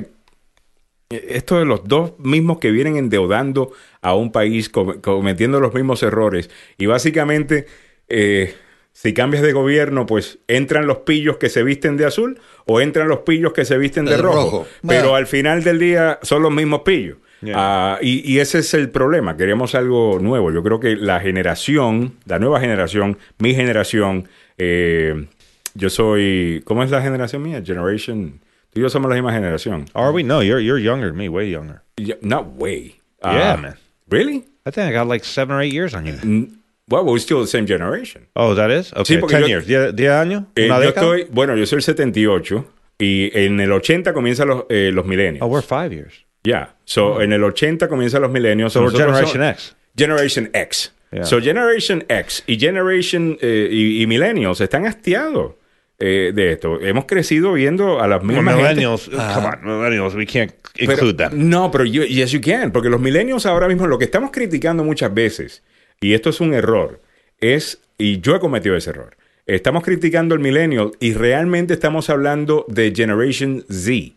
[1.10, 6.02] esto de los dos mismos que vienen endeudando a un país, com- cometiendo los mismos
[6.02, 7.66] errores, y básicamente,
[8.08, 8.56] eh,
[8.94, 13.08] si cambias de gobierno, pues entran los pillos que se visten de azul o entran
[13.10, 14.36] los pillos que se visten de De rojo.
[14.40, 14.68] rojo.
[14.88, 15.16] Pero Bueno.
[15.16, 17.18] al final del día son los mismos pillos.
[17.44, 17.56] Yeah.
[17.58, 19.36] Ah, y, y ese es el problema.
[19.36, 20.52] Queremos algo nuevo.
[20.52, 24.28] Yo creo que la generación, la nueva generación, mi generación,
[24.58, 25.26] eh,
[25.74, 26.62] yo soy.
[26.66, 27.62] ¿Cómo es la generación mía?
[27.66, 28.40] Generation.
[28.72, 29.86] Tú y yo somos la misma generación.
[29.94, 30.24] Are we?
[30.24, 31.82] No, you're, you're younger than me, way younger.
[31.98, 32.96] Yeah, Not way.
[33.24, 33.76] Yeah, Ah, man.
[34.10, 34.46] Really?
[34.66, 36.14] I think I got like seven or eight years on you.
[36.24, 36.58] Mm,
[36.90, 38.28] Well, we're still the same generation.
[38.36, 38.92] Oh, that is?
[38.94, 39.66] Okay, Sí, porque 10 yo- years.
[39.68, 40.44] ¿Die- ¿Diez años?
[40.56, 41.28] Eh, ¿Una yo estoy.
[41.32, 42.66] Bueno, yo soy el 78
[43.00, 45.42] y en el 80 comienzan los, eh, los milenios.
[45.42, 46.26] Oh, we're five years.
[46.44, 46.76] Ya.
[46.86, 48.74] So, en el 80 comienzan los milenios.
[48.74, 49.76] So Generation X.
[49.98, 50.94] Generation X.
[51.12, 51.26] Yeah.
[51.26, 55.54] So Generation X y Generation eh, y, y Millennials están hastiados
[56.00, 56.82] eh, de esto.
[56.82, 60.92] Hemos crecido viendo a las Well, mismas gente- millennials, come on, millennials, we can't Pero-
[60.94, 61.50] include them.
[61.50, 64.84] No, pero you- yes you can, porque los millennials ahora mismo lo que estamos criticando
[64.84, 65.62] muchas veces,
[66.02, 67.00] y esto es un error,
[67.40, 69.16] es, y yo he cometido ese error,
[69.46, 74.16] estamos criticando el millennial y realmente estamos hablando de Generation Z,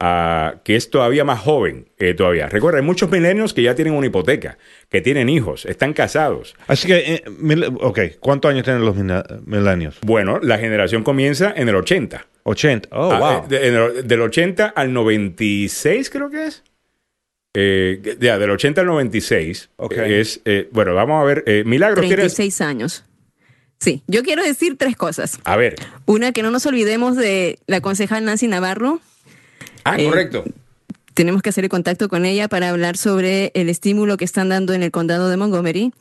[0.00, 2.48] ah, que es todavía más joven eh, todavía.
[2.48, 6.56] Recuerda, hay muchos millennials que ya tienen una hipoteca, que tienen hijos, están casados.
[6.66, 7.24] Así que, eh,
[7.80, 8.96] ok, ¿cuántos años tienen los
[9.46, 9.98] millennials?
[10.02, 12.26] Bueno, la generación comienza en el 80.
[12.44, 12.88] 80.
[12.92, 13.44] Oh, Ah, wow.
[13.44, 13.68] eh, de-
[14.00, 16.62] el- del 80 al 96 creo que es.
[17.54, 19.70] Eh, ya, del 80 al 96.
[19.76, 19.92] Ok.
[19.98, 21.42] Es, eh, bueno, vamos a ver.
[21.46, 22.16] Eh, Milagros, ¿tienes?
[22.34, 23.04] 36 años.
[23.80, 25.38] Sí, yo quiero decir tres cosas.
[25.44, 25.74] A ver.
[26.06, 29.00] Una, que no nos olvidemos de la concejal Nancy Navarro.
[29.84, 30.44] Ah, Eh, correcto.
[31.14, 34.72] Tenemos que hacer el contacto con ella para hablar sobre el estímulo que están dando
[34.72, 35.92] en el condado de Montgomery.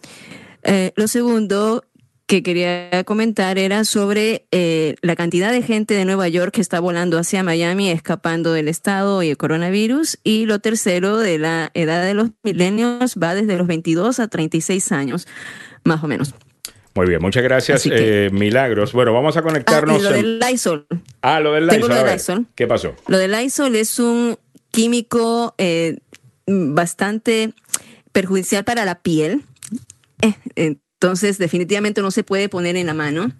[0.63, 1.83] Eh, lo segundo
[2.29, 6.79] que quería comentar era sobre eh, la cantidad de gente de Nueva York que está
[6.79, 10.19] volando hacia Miami, escapando del estado y el coronavirus.
[10.23, 14.91] Y lo tercero, de la edad de los milenios, va desde los 22 a 36
[14.91, 15.27] años,
[15.83, 16.35] más o menos.
[16.95, 18.93] Muy bien, muchas gracias, que- eh, Milagros.
[18.93, 19.99] Bueno, vamos a Ah, conectarnos.
[19.99, 20.87] y lo en- del Lysol.
[21.21, 22.03] Ah, lo del Tengo Lysol.
[22.03, 22.47] lo.
[22.55, 22.95] ¿Qué pasó?
[23.07, 24.37] Lo del Lysol es un
[24.71, 25.97] químico eh,
[26.47, 27.53] bastante
[28.11, 29.43] perjudicial para la piel.
[30.55, 33.31] Eh, entonces, definitivamente no se puede poner en la mano.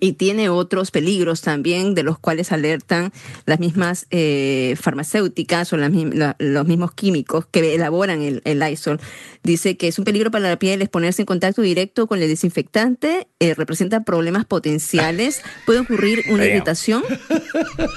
[0.00, 3.10] Y tiene otros peligros también, de los cuales alertan
[3.46, 9.00] las mismas eh, farmacéuticas o las la- los mismos químicos que elaboran el, el Lysol.
[9.42, 13.28] Dice que es un peligro para la piel exponerse en contacto directo con el desinfectante,
[13.40, 16.52] eh, representa problemas potenciales, puede ocurrir una Damn.
[16.56, 17.02] irritación.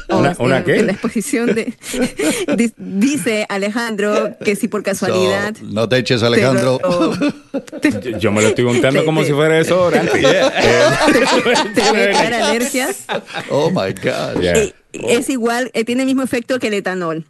[0.10, 0.76] o, ¿Una- una eh, qué?
[0.78, 1.74] en la exposición de...
[2.58, 5.56] Di- Dice Alejandro que si por casualidad...
[5.58, 6.80] So, no te eches, Alejandro.
[7.82, 10.12] te lo- Yo, yo me lo estoy untando Te- como te- si fuera desodorante.
[11.74, 13.06] te puede crear alergias.
[13.50, 14.42] Oh my God.
[14.42, 14.64] Yeah.
[14.64, 17.26] Y Es igual, eh, tiene el mismo efecto que el etanol.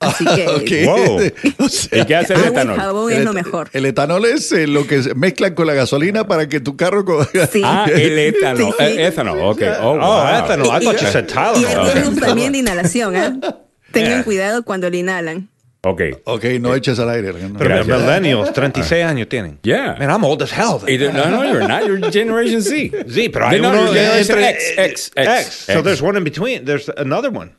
[0.00, 0.70] Así que Ok.
[0.86, 1.20] Wow.
[1.66, 2.76] O sea, ¿Y qué hace el agua y etanol?
[2.80, 3.68] jabón es lo mejor.
[3.72, 7.04] el etanol es eh, lo que mezclan con la gasolina para que tu carro...
[7.04, 7.60] co- Sí.
[7.64, 8.74] Ah, el etanol.
[8.78, 8.84] Sí.
[8.84, 9.62] Eh, etanol, ok.
[9.82, 10.44] Oh, Oh, wow.
[10.44, 10.66] ethanol.
[10.68, 11.28] I thought you said
[11.60, 11.94] Y el Ok.
[11.94, 13.38] virus también de inhalación, ¿ah?
[13.92, 14.24] Tengan Yeah.
[14.24, 15.48] cuidado cuando lo inhalan.
[15.88, 16.02] Ok.
[16.24, 17.28] ok, no eches al aire.
[17.28, 17.58] Alejandro.
[17.58, 18.00] Pero Gracias.
[18.00, 19.58] millennials, 36 años tienen.
[19.62, 19.96] Yeah.
[19.98, 20.78] Man, I'm old as hell.
[20.84, 21.84] De- no, no, you're not.
[21.86, 23.04] You're Generation Z.
[23.08, 25.82] Sí, pero hay No, uno Generation entre- X, X, X, So X.
[25.84, 26.64] there's one in between.
[26.64, 27.52] There's another one.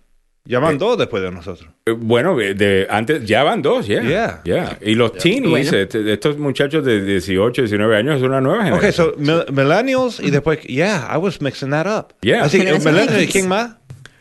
[0.49, 1.69] Ya van dos después de nosotros.
[1.85, 4.01] Eh, Bueno, de, antes ya van dos, ya.
[4.01, 4.41] Yeah.
[4.45, 4.77] Yeah.
[4.81, 5.77] Y los teenies, Bueno.
[5.77, 9.13] este, estos muchachos de 18, 19 años, es una nueva Okay, generación.
[9.13, 12.13] so mil- millennials y después, yeah, I was mixing that up.
[12.21, 12.45] Yeah.
[12.45, 13.75] Así millennials quién más?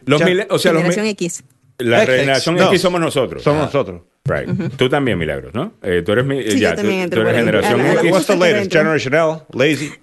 [0.05, 0.27] los Ya.
[0.27, 1.45] mile- o sea, los Generación X.
[1.79, 2.67] la X, generación no.
[2.69, 3.43] X somos nosotros.
[3.43, 4.03] Somos nosotros.
[4.25, 4.49] Right.
[4.77, 5.75] Tú también, Milagros, ¿no?
[5.83, 8.11] Eh, tú eres mi, Sí, ya, yo tú, también tú entro eres generación la- X.
[8.11, 8.73] What's the latest?
[8.73, 9.93] Generation L, lazy.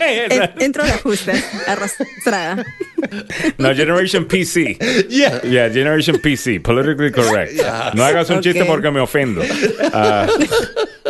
[0.00, 1.32] En- Entro a la justa,
[1.66, 2.64] arrastrada.
[3.58, 4.76] No, Generation PC.
[5.08, 5.40] Yeah.
[5.42, 7.52] Yeah, Generation PC, politically correct.
[7.94, 9.40] No hagas un chiste porque me ofendo.
[9.92, 10.26] Ah,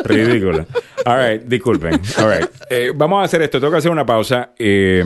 [0.05, 0.67] ridículo.
[1.07, 1.99] All right, disculpen.
[2.19, 2.49] All right.
[2.71, 3.59] Eh, vamos a hacer esto.
[3.59, 4.51] Tengo que hacer una pausa.
[4.59, 5.03] Eh,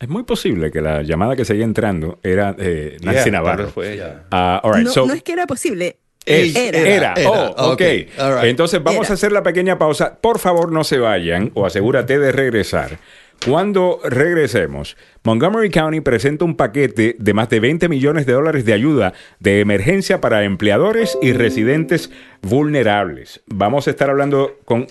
[0.00, 3.68] es muy posible que la llamada que seguía entrando era eh, Nancy Yeah, Navarro.
[3.68, 4.24] fue ella.
[4.30, 5.98] Ah, all right, No, so- no es que era posible.
[6.24, 6.78] es- era.
[6.78, 7.14] era.
[7.14, 7.30] Era.
[7.30, 7.72] Oh, ok.
[7.72, 7.80] Ok.
[7.80, 8.44] Right.
[8.44, 9.12] Entonces vamos Era.
[9.12, 10.18] a hacer la pequeña pausa.
[10.20, 12.98] Por favor, no se vayan o asegúrate de regresar.
[13.46, 18.74] Cuando regresemos, Montgomery County presenta un paquete de más de 20 millones de dólares de
[18.74, 22.10] ayuda de emergencia para empleadores y residentes
[22.42, 23.40] vulnerables.
[23.46, 24.86] Vamos a estar hablando con,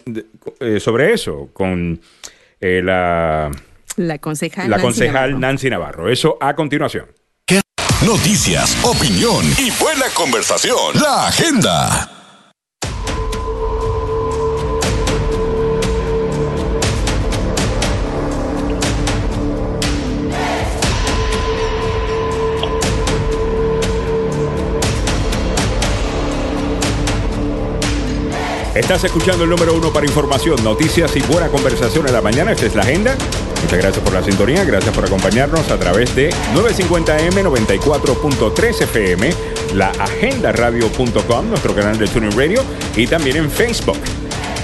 [0.61, 2.01] eh, sobre eso con
[2.59, 3.51] eh, la,
[3.99, 4.69] La concejal.
[4.69, 5.39] la Nancy concejal Navarro.
[5.39, 6.09] Nancy Navarro.
[6.09, 7.07] Eso a continuación.
[8.05, 10.95] Noticias, opinión y buena conversación.
[11.01, 12.18] La agenda.
[28.75, 32.51] Estás escuchando el número uno para información, noticias y buena conversación en la mañana.
[32.51, 33.15] Esta es la agenda.
[33.63, 39.33] Muchas gracias por la sintonía, gracias por acompañarnos a través de 950M 94.3 FM,
[39.73, 42.61] la agendaradio.com, nuestro canal de Tuning Radio
[42.95, 43.97] y también en Facebook.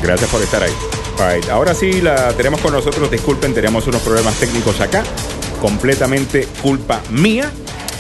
[0.04, 1.42] Gracias por estar ahí.
[1.50, 3.10] Ahora sí la tenemos con nosotros.
[3.10, 5.04] Disculpen, tenemos unos problemas técnicos acá.
[5.60, 7.52] Completamente culpa mía.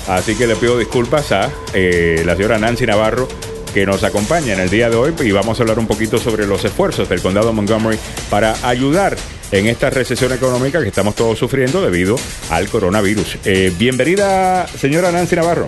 [0.07, 3.27] Así que le pido disculpas a eh, la señora Nancy Navarro
[3.75, 6.47] que nos acompaña en el día de hoy y vamos a hablar un poquito sobre
[6.47, 7.99] los esfuerzos del condado de Montgomery
[8.29, 9.17] para ayudar
[9.51, 12.15] en esta recesión económica que estamos todos sufriendo debido
[12.51, 13.37] al coronavirus.
[13.43, 15.65] Eh, bienvenida, señora Nancy Navarro.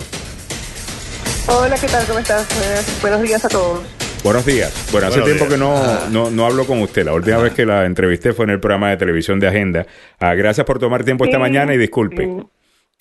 [1.48, 2.06] Hola, ¿qué tal?
[2.06, 2.44] ¿Cómo estás?
[2.50, 3.80] Eh, buenos días a todos.
[4.24, 4.72] Buenos días.
[4.90, 5.74] Bueno, hace Buenos tiempo días.
[5.76, 7.04] que no, no, no hablo con usted.
[7.04, 9.86] La última vez que la entrevisté fue en el programa de televisión de Agenda.
[10.18, 12.57] Ah, gracias por tomar tiempo esta mañana y disculpe sí.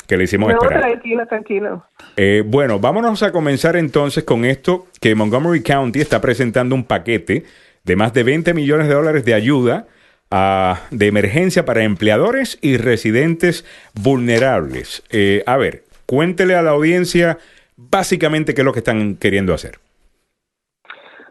[0.07, 0.81] Que le hicimos No, esperar.
[0.81, 1.85] tranquilo, tranquilo.
[2.15, 7.43] Eh, bueno, vámonos a comenzar entonces con esto, que Montgomery County está presentando un paquete
[7.83, 9.87] de más de 20 millones de dólares de ayuda
[10.31, 15.03] ah, de emergencia para empleadores y residentes vulnerables.
[15.11, 17.37] Eh, a ver, cuéntele a la audiencia
[17.75, 19.79] básicamente qué es lo que están queriendo hacer.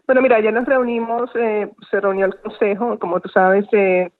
[0.07, 4.11] Bueno, mira, ya nos reunimos, eh, se reunió el consejo, como tú sabes, eh,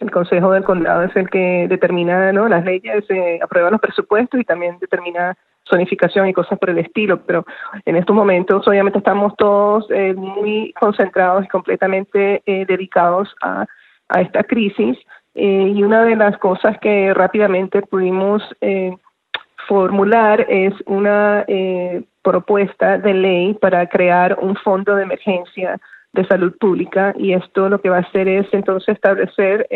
[0.00, 2.48] el consejo del condado es el que determina ¿no?
[2.48, 5.36] las leyes, eh, aprueba los presupuestos y también determina
[5.68, 7.44] zonificación y cosas por el estilo, pero
[7.84, 13.66] en estos momentos obviamente estamos todos eh, muy concentrados y completamente eh, dedicados a,
[14.08, 14.96] a, esta crisis
[15.34, 18.42] eh, y una de las cosas que rápidamente pudimos
[19.68, 21.44] formular es una
[22.22, 25.78] propuesta de ley para crear un fondo de emergencia
[26.12, 29.68] de salud pública y esto lo que va a hacer es entonces establecer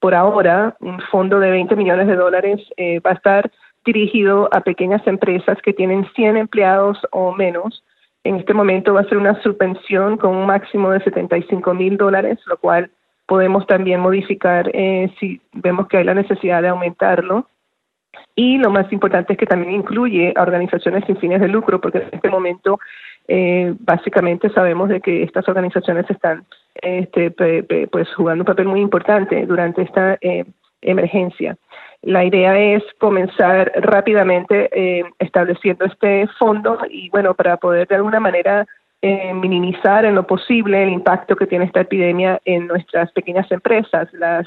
[0.00, 2.60] por ahora un fondo de 20 millones de dólares
[3.04, 3.50] va a estar
[3.84, 7.82] dirigido a pequeñas empresas que tienen 100 empleados o menos.
[8.24, 12.38] En este momento va a ser una subvención con un máximo de 75 mil dólares,
[12.46, 12.90] lo cual
[13.26, 17.46] podemos también modificar eh, si vemos que hay la necesidad de aumentarlo.
[18.34, 21.98] Y lo más importante es que también incluye a organizaciones sin fines de lucro, porque
[21.98, 22.78] en este momento
[23.28, 26.44] eh, básicamente sabemos de que estas organizaciones están
[26.74, 27.30] este,
[27.90, 30.44] pues jugando un papel muy importante durante esta eh,
[30.80, 31.56] emergencia.
[32.02, 38.18] La idea es comenzar rápidamente eh, estableciendo este fondo y bueno, para poder de alguna
[38.18, 38.66] manera
[39.02, 44.12] eh, minimizar en lo posible el impacto que tiene esta epidemia en nuestras pequeñas empresas.
[44.12, 44.46] Las,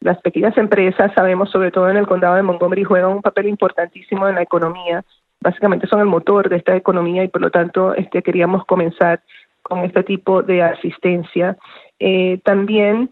[0.00, 4.28] las pequeñas empresas, sabemos, sobre todo en el condado de Montgomery, juegan un papel importantísimo
[4.28, 5.04] en la economía.
[5.40, 9.20] Básicamente son el motor de esta economía y por lo tanto este, queríamos comenzar
[9.62, 11.56] con este tipo de asistencia.
[11.98, 13.10] Eh, también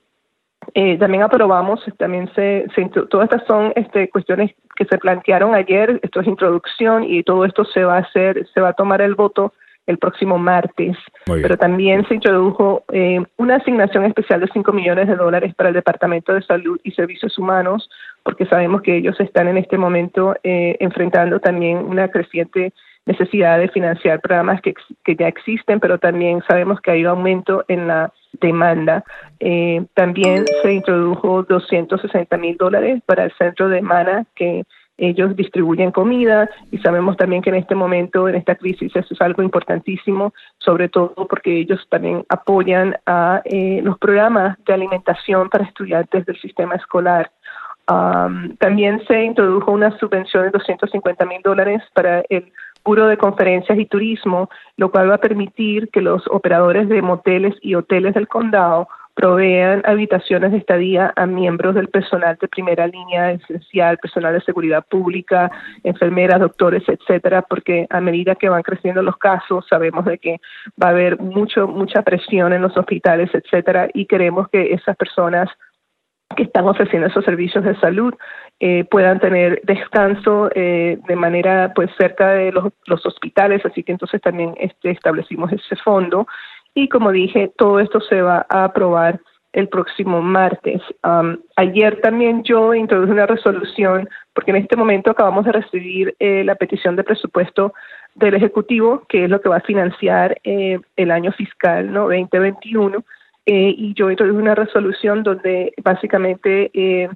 [0.74, 2.66] eh, también aprobamos, también se,
[3.08, 7.64] todas estas son este, cuestiones que se plantearon ayer, esto es introducción y todo esto
[7.64, 9.52] se va a hacer, se va a tomar el voto
[9.86, 10.96] el próximo martes.
[11.24, 15.74] Pero también se introdujo eh, una asignación especial de 5 millones de dólares para el
[15.74, 17.88] Departamento de Salud y Servicios Humanos,
[18.22, 22.72] porque sabemos que ellos están en este momento eh, enfrentando también una creciente
[23.06, 24.74] necesidad de financiar programas que,
[25.04, 29.04] que ya existen, pero también sabemos que hay un aumento en la demanda.
[29.40, 34.64] Eh, también se introdujo 260 mil dólares para el centro de Mana que
[34.98, 39.20] ellos distribuyen comida y sabemos también que en este momento, en esta crisis, eso es
[39.20, 45.64] algo importantísimo, sobre todo porque ellos también apoyan a eh, los programas de alimentación para
[45.64, 47.30] estudiantes del sistema escolar.
[48.58, 52.52] también se introdujo una subvención de 250 mil dólares para el
[52.94, 57.74] de Conferencias y Turismo, lo cual va a permitir que los operadores de moteles y
[57.74, 63.96] hoteles del condado provean habitaciones de estadía a miembros del personal de primera línea esencial,
[63.96, 65.50] personal de seguridad pública,
[65.84, 70.36] enfermeras, doctores, etcétera, porque a medida que van creciendo los casos, sabemos de que
[70.80, 75.48] va a haber mucho mucha presión en los hospitales, etcétera, y queremos que esas personas
[76.36, 78.12] que están ofreciendo esos servicios de salud
[78.60, 83.92] eh, puedan tener descanso eh, de manera pues cerca de los, los, hospitales, así que
[83.92, 86.26] entonces también este, establecimos ese fondo
[86.76, 89.18] y como dije, todo esto se va a aprobar
[89.54, 90.82] el próximo martes.
[91.56, 96.54] ayer también yo introduje una resolución, porque en este momento acabamos de recibir eh, la
[96.54, 97.72] petición de presupuesto
[98.14, 102.02] del Ejecutivo, que es lo que va a financiar el año fiscal ¿no?
[102.02, 103.02] 2021
[103.46, 107.08] eh, y yo introduje una resolución donde básicamente eh,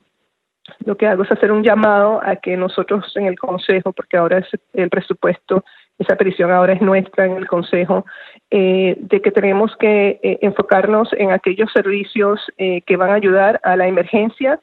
[0.87, 4.39] lo que hago es hacer un llamado a que nosotros en el Consejo, porque ahora
[4.39, 5.65] es el presupuesto,
[6.01, 8.05] esa petición ahora es nuestra en el Consejo,
[8.51, 13.87] eh, de que tenemos que enfocarnos en aquellos servicios que van a ayudar a la
[13.87, 14.59] emergencia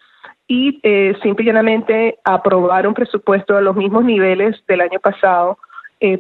[0.47, 0.81] y
[1.21, 5.57] simple y llanamente aprobar un presupuesto a los mismos niveles del año pasado,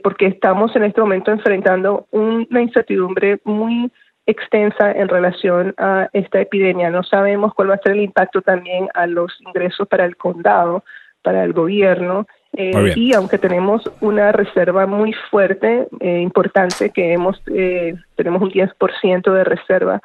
[0.03, 3.91] porque estamos en este momento enfrentando una incertidumbre muy
[4.27, 6.89] extensa en relación a esta epidemia.
[6.89, 10.83] No sabemos cuál va a ser el impacto también a los ingresos para el condado,
[11.23, 12.27] para el gobierno.
[12.53, 18.51] Eh, y aunque tenemos una reserva muy fuerte, eh, importante, que hemos eh, tenemos un
[18.51, 20.01] 10% de reserva,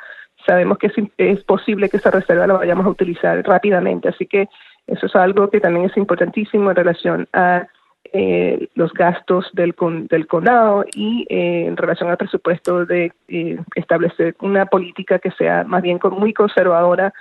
[0.46, 4.08] sabemos que es, es posible que esa reserva la vayamos a utilizar rápidamente.
[4.08, 4.48] Así que
[4.86, 7.66] eso es algo que también es importantísimo en relación a
[8.14, 9.74] eh, los gastos del,
[10.10, 15.64] del condado y eh, en relación al presupuesto de eh, establecer una política que sea
[15.64, 17.12] más bien muy conservadora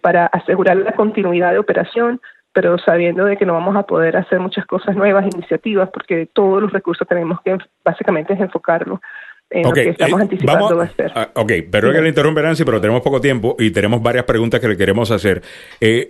[0.00, 2.20] para asegurar la continuidad de operación,
[2.52, 6.62] pero sabiendo de que no vamos a poder hacer muchas cosas nuevas, iniciativas, porque todos
[6.62, 9.00] los recursos tenemos que básicamente es enfocarlo
[9.50, 11.12] en lo que estamos anticipando va a ser.
[11.14, 14.60] Ah, ok, pero que le interrumpe Nancy, pero tenemos poco tiempo y tenemos varias preguntas
[14.60, 15.42] que le queremos hacer.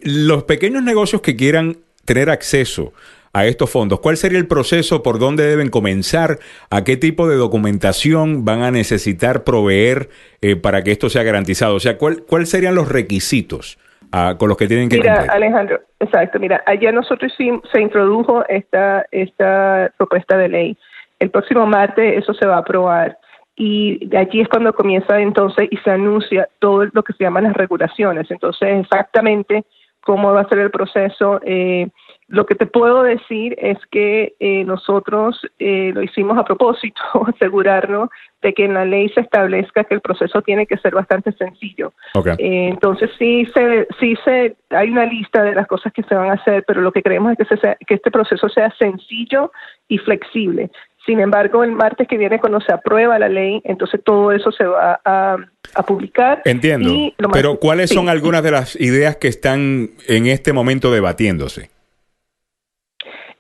[0.05, 2.93] los pequeños negocios que quieran tener acceso
[3.33, 4.01] a estos fondos.
[4.01, 5.03] ¿Cuál sería el proceso?
[5.03, 6.39] ¿Por dónde deben comenzar?
[6.71, 10.11] ¿A qué tipo de documentación van a necesitar proveer
[10.43, 11.75] eh, para que esto sea garantizado?
[11.75, 13.79] O sea, ¿cuál, ¿cuáles serían los requisitos
[14.13, 16.39] ah, con los que tienen que Mira, Alejandro, exacto.
[16.39, 20.79] Mira, allá nosotros sí se introdujo esta, esta propuesta de ley.
[21.19, 23.19] El próximo martes eso se va a aprobar
[23.55, 27.45] y de allí es cuando comienza entonces y se anuncia todo lo que se llaman
[27.45, 28.31] las regulaciones.
[28.31, 29.65] Entonces, exactamente
[30.05, 31.41] cómo va a ser el proceso.
[31.45, 31.89] Eh,
[32.33, 38.09] lo que te puedo decir es que eh, nosotros eh, lo hicimos a propósito, asegurarnos
[38.41, 41.93] de que en la ley se establezca que el proceso tiene que ser bastante sencillo.
[42.39, 46.31] Eh, entonces sí se, sí se, hay una lista de las cosas que se van
[46.31, 49.53] a hacer, pero lo que queremos es que, se sea- que este proceso sea sencillo
[49.89, 50.71] y flexible.
[51.05, 54.65] Sin embargo, el martes que viene, cuando se aprueba la ley, entonces todo eso se
[54.65, 55.37] va a,
[55.75, 56.41] a publicar.
[56.47, 56.95] Entiendo.
[57.31, 57.97] Pero ¿cuáles sí.
[57.97, 61.72] son algunas de las ideas que están en este momento debatiéndose?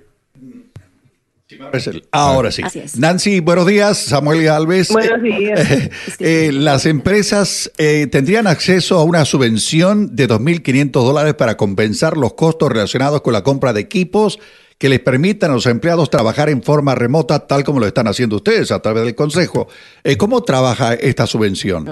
[2.10, 2.62] Ahora sí.
[2.98, 3.98] Nancy, buenos días.
[3.98, 4.92] Samuel Alves.
[4.92, 5.90] Buenos días.
[6.18, 12.34] Eh, las empresas eh, tendrían acceso a una subvención de 2.500 dólares para compensar los
[12.34, 14.38] costos relacionados con la compra de equipos
[14.78, 18.36] que les permitan a los empleados trabajar en forma remota, tal como lo están haciendo
[18.36, 19.68] ustedes a través del Consejo.
[20.02, 21.86] Eh, ¿Cómo trabaja esta subvención?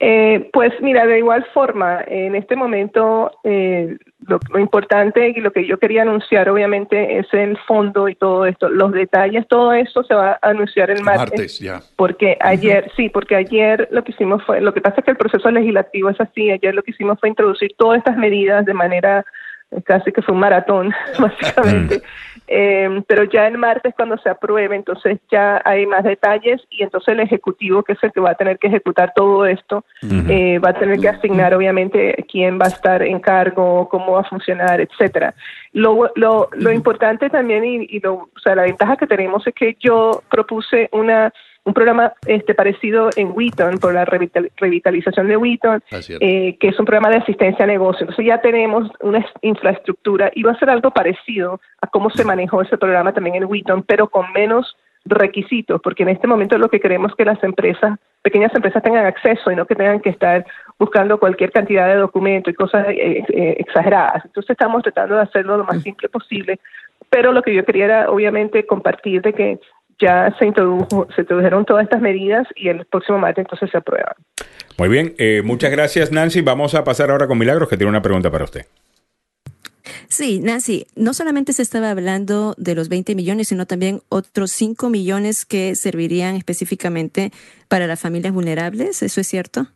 [0.00, 3.96] Eh, pues mira, de igual forma, en este momento eh,
[4.26, 8.46] lo, lo importante y lo que yo quería anunciar obviamente es el fondo y todo
[8.46, 8.68] esto.
[8.68, 11.60] Los detalles, todo esto se va a anunciar el martes.
[11.96, 15.16] Porque ayer, sí, porque ayer lo que hicimos fue, lo que pasa es que el
[15.16, 19.24] proceso legislativo es así, ayer lo que hicimos fue introducir todas estas medidas de manera
[19.84, 22.02] casi que fue un maratón, básicamente.
[22.50, 27.08] Eh, pero ya el martes cuando se apruebe, entonces ya hay más detalles y entonces
[27.08, 30.70] el Ejecutivo, que es el que va a tener que ejecutar todo esto, eh, va
[30.70, 34.80] a tener que asignar obviamente quién va a estar en cargo, cómo va a funcionar,
[34.80, 35.34] etcétera.
[35.72, 39.54] Lo, lo, lo importante también y, y lo, o sea, la ventaja que tenemos es
[39.54, 41.30] que yo propuse una
[41.68, 46.10] un programa este parecido en Wheaton por la revital- revitalización de Wheaton, es.
[46.20, 48.02] eh, que es un programa de asistencia a negocios.
[48.02, 52.24] Entonces ya tenemos una es- infraestructura y va a ser algo parecido a cómo se
[52.24, 56.68] manejó ese programa también en Wheaton, pero con menos requisitos, porque en este momento lo
[56.68, 60.10] que queremos es que las empresas, pequeñas empresas tengan acceso y no que tengan que
[60.10, 60.44] estar
[60.78, 64.24] buscando cualquier cantidad de documentos y cosas eh, eh, exageradas.
[64.26, 66.58] Entonces estamos tratando de hacerlo lo más simple posible,
[67.10, 69.58] pero lo que yo quería era obviamente compartir de que
[70.00, 74.14] ya se introdujo, se introdujeron todas estas medidas y el próximo martes entonces se aprueban.
[74.78, 76.40] Muy bien, eh, muchas gracias Nancy.
[76.40, 78.66] Vamos a pasar ahora con Milagros que tiene una pregunta para usted.
[80.08, 84.88] Sí, Nancy, no solamente se estaba hablando de los 20 millones, sino también otros 5
[84.88, 87.30] millones que servirían específicamente
[87.68, 89.66] para las familias vulnerables, ¿eso es cierto?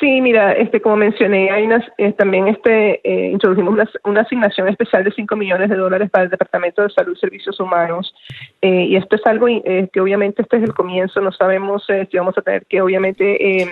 [0.00, 4.66] Sí, mira, este, como mencioné, hay unas, eh, también este, eh, introdujimos una, una asignación
[4.68, 8.14] especial de 5 millones de dólares para el Departamento de Salud y Servicios Humanos.
[8.62, 12.16] Eh, y esto es algo eh, que obviamente este es el comienzo, no sabemos si
[12.16, 13.68] vamos a tener que obviamente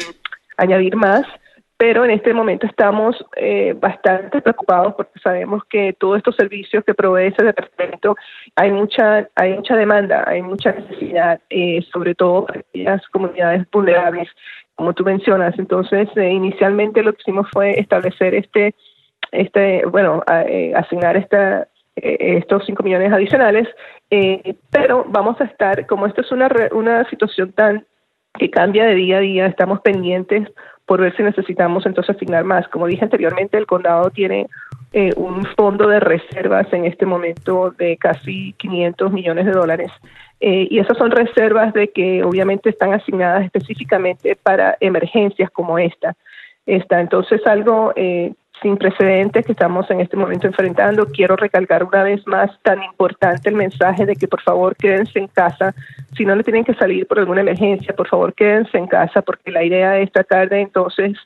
[0.59, 1.25] añadir más,
[1.79, 6.93] pero en este momento estamos eh, bastante preocupados porque sabemos que todos estos servicios que
[6.93, 8.17] provee ese departamento
[8.57, 14.29] hay mucha hay mucha demanda, hay mucha necesidad, eh, sobre todo para aquellas comunidades vulnerables,
[14.79, 15.59] como tú mencionas.
[15.59, 18.75] Entonces, eh, inicialmente lo que hicimos fue establecer este
[19.33, 21.67] este bueno eh, asignar esta
[21.97, 23.67] eh, estos 5 millones adicionales,
[24.11, 27.87] eh, pero vamos a estar, como esto es una, una situación tan
[28.39, 30.49] que cambia de día a día, estamos pendientes
[30.89, 32.67] por ver si necesitamos entonces asignar más.
[32.69, 34.47] Como dije anteriormente, el condado tiene
[34.95, 39.93] eh, un fondo de reservas en este momento de casi 500 millones de dólares.
[40.41, 46.17] Eh, y esas son reservas de que obviamente están asignadas específicamente para emergencias como esta.
[46.65, 47.03] esta.
[47.03, 48.33] Entonces, algo eh,
[48.63, 51.07] sin precedentes que estamos en este momento enfrentando.
[51.07, 55.29] Quiero recalcar una vez más tan importante el mensaje de que por favor quédense en
[55.29, 55.75] casa.
[56.17, 59.51] Si no le tienen que salir por alguna emergencia, por favor quédense en casa porque
[59.51, 61.17] la idea es tratar de entonces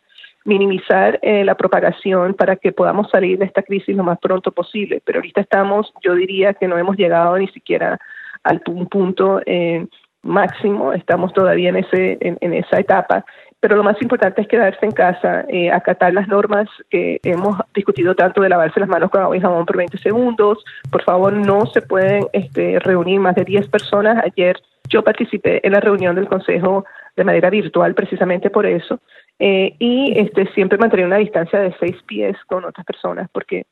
[0.44, 5.00] minimizar eh, la propagación para que podamos salir de esta crisis lo más pronto posible.
[5.04, 7.98] Pero ahorita estamos, yo diría que no hemos llegado ni siquiera
[8.42, 9.86] al pu- punto eh,
[10.22, 13.24] máximo, estamos todavía en, ese, en esa etapa.
[13.62, 18.16] Pero lo más importante es quedarse en casa, eh, acatar las normas que hemos discutido
[18.16, 20.64] tanto de lavarse las manos con agua y jabón por 20 segundos.
[20.90, 24.24] Por favor, no se pueden este, reunir más de 10 personas.
[24.24, 26.84] Ayer yo participé en la reunión del Consejo
[27.14, 28.98] de manera virtual precisamente por eso.
[29.38, 33.62] Eh, y este, siempre mantener una distancia de seis pies con otras personas porque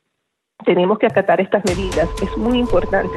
[0.63, 2.07] tenemos que acatar estas medidas.
[2.23, 3.11] Es muy importante.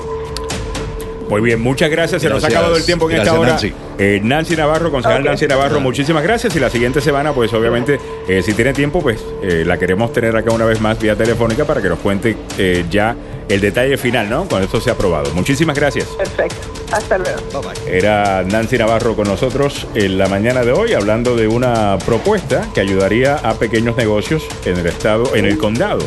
[1.34, 2.22] Muy bien, muchas gracias.
[2.22, 3.50] Se nos ha acabado el tiempo en esta hora.
[3.50, 3.72] Nancy.
[3.98, 5.24] Eh, Nancy Navarro, concejal.
[5.24, 6.54] Nancy Navarro, muchísimas gracias.
[6.54, 10.36] Y la siguiente semana, pues obviamente, eh, si tiene tiempo, pues eh, la queremos tener
[10.36, 13.16] acá una vez más vía telefónica para que nos cuente eh, ya
[13.48, 14.44] el detalle final, ¿no?
[14.44, 15.34] Cuando esto sea aprobado.
[15.34, 16.06] Muchísimas gracias.
[16.06, 16.54] Perfecto.
[16.92, 17.72] Hasta luego.
[17.84, 22.80] Era Nancy Navarro con nosotros en la mañana de hoy hablando de una propuesta que
[22.80, 26.04] ayudaría a pequeños negocios en el estado, en el condado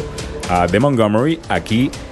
[0.71, 2.07] de Montgomery, aquí en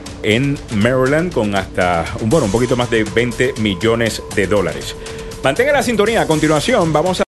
[0.76, 4.95] Maryland, con hasta bueno, un poquito más de 20 millones de dólares.
[5.43, 6.21] Mantenga la sintonía.
[6.21, 7.23] A continuación, vamos a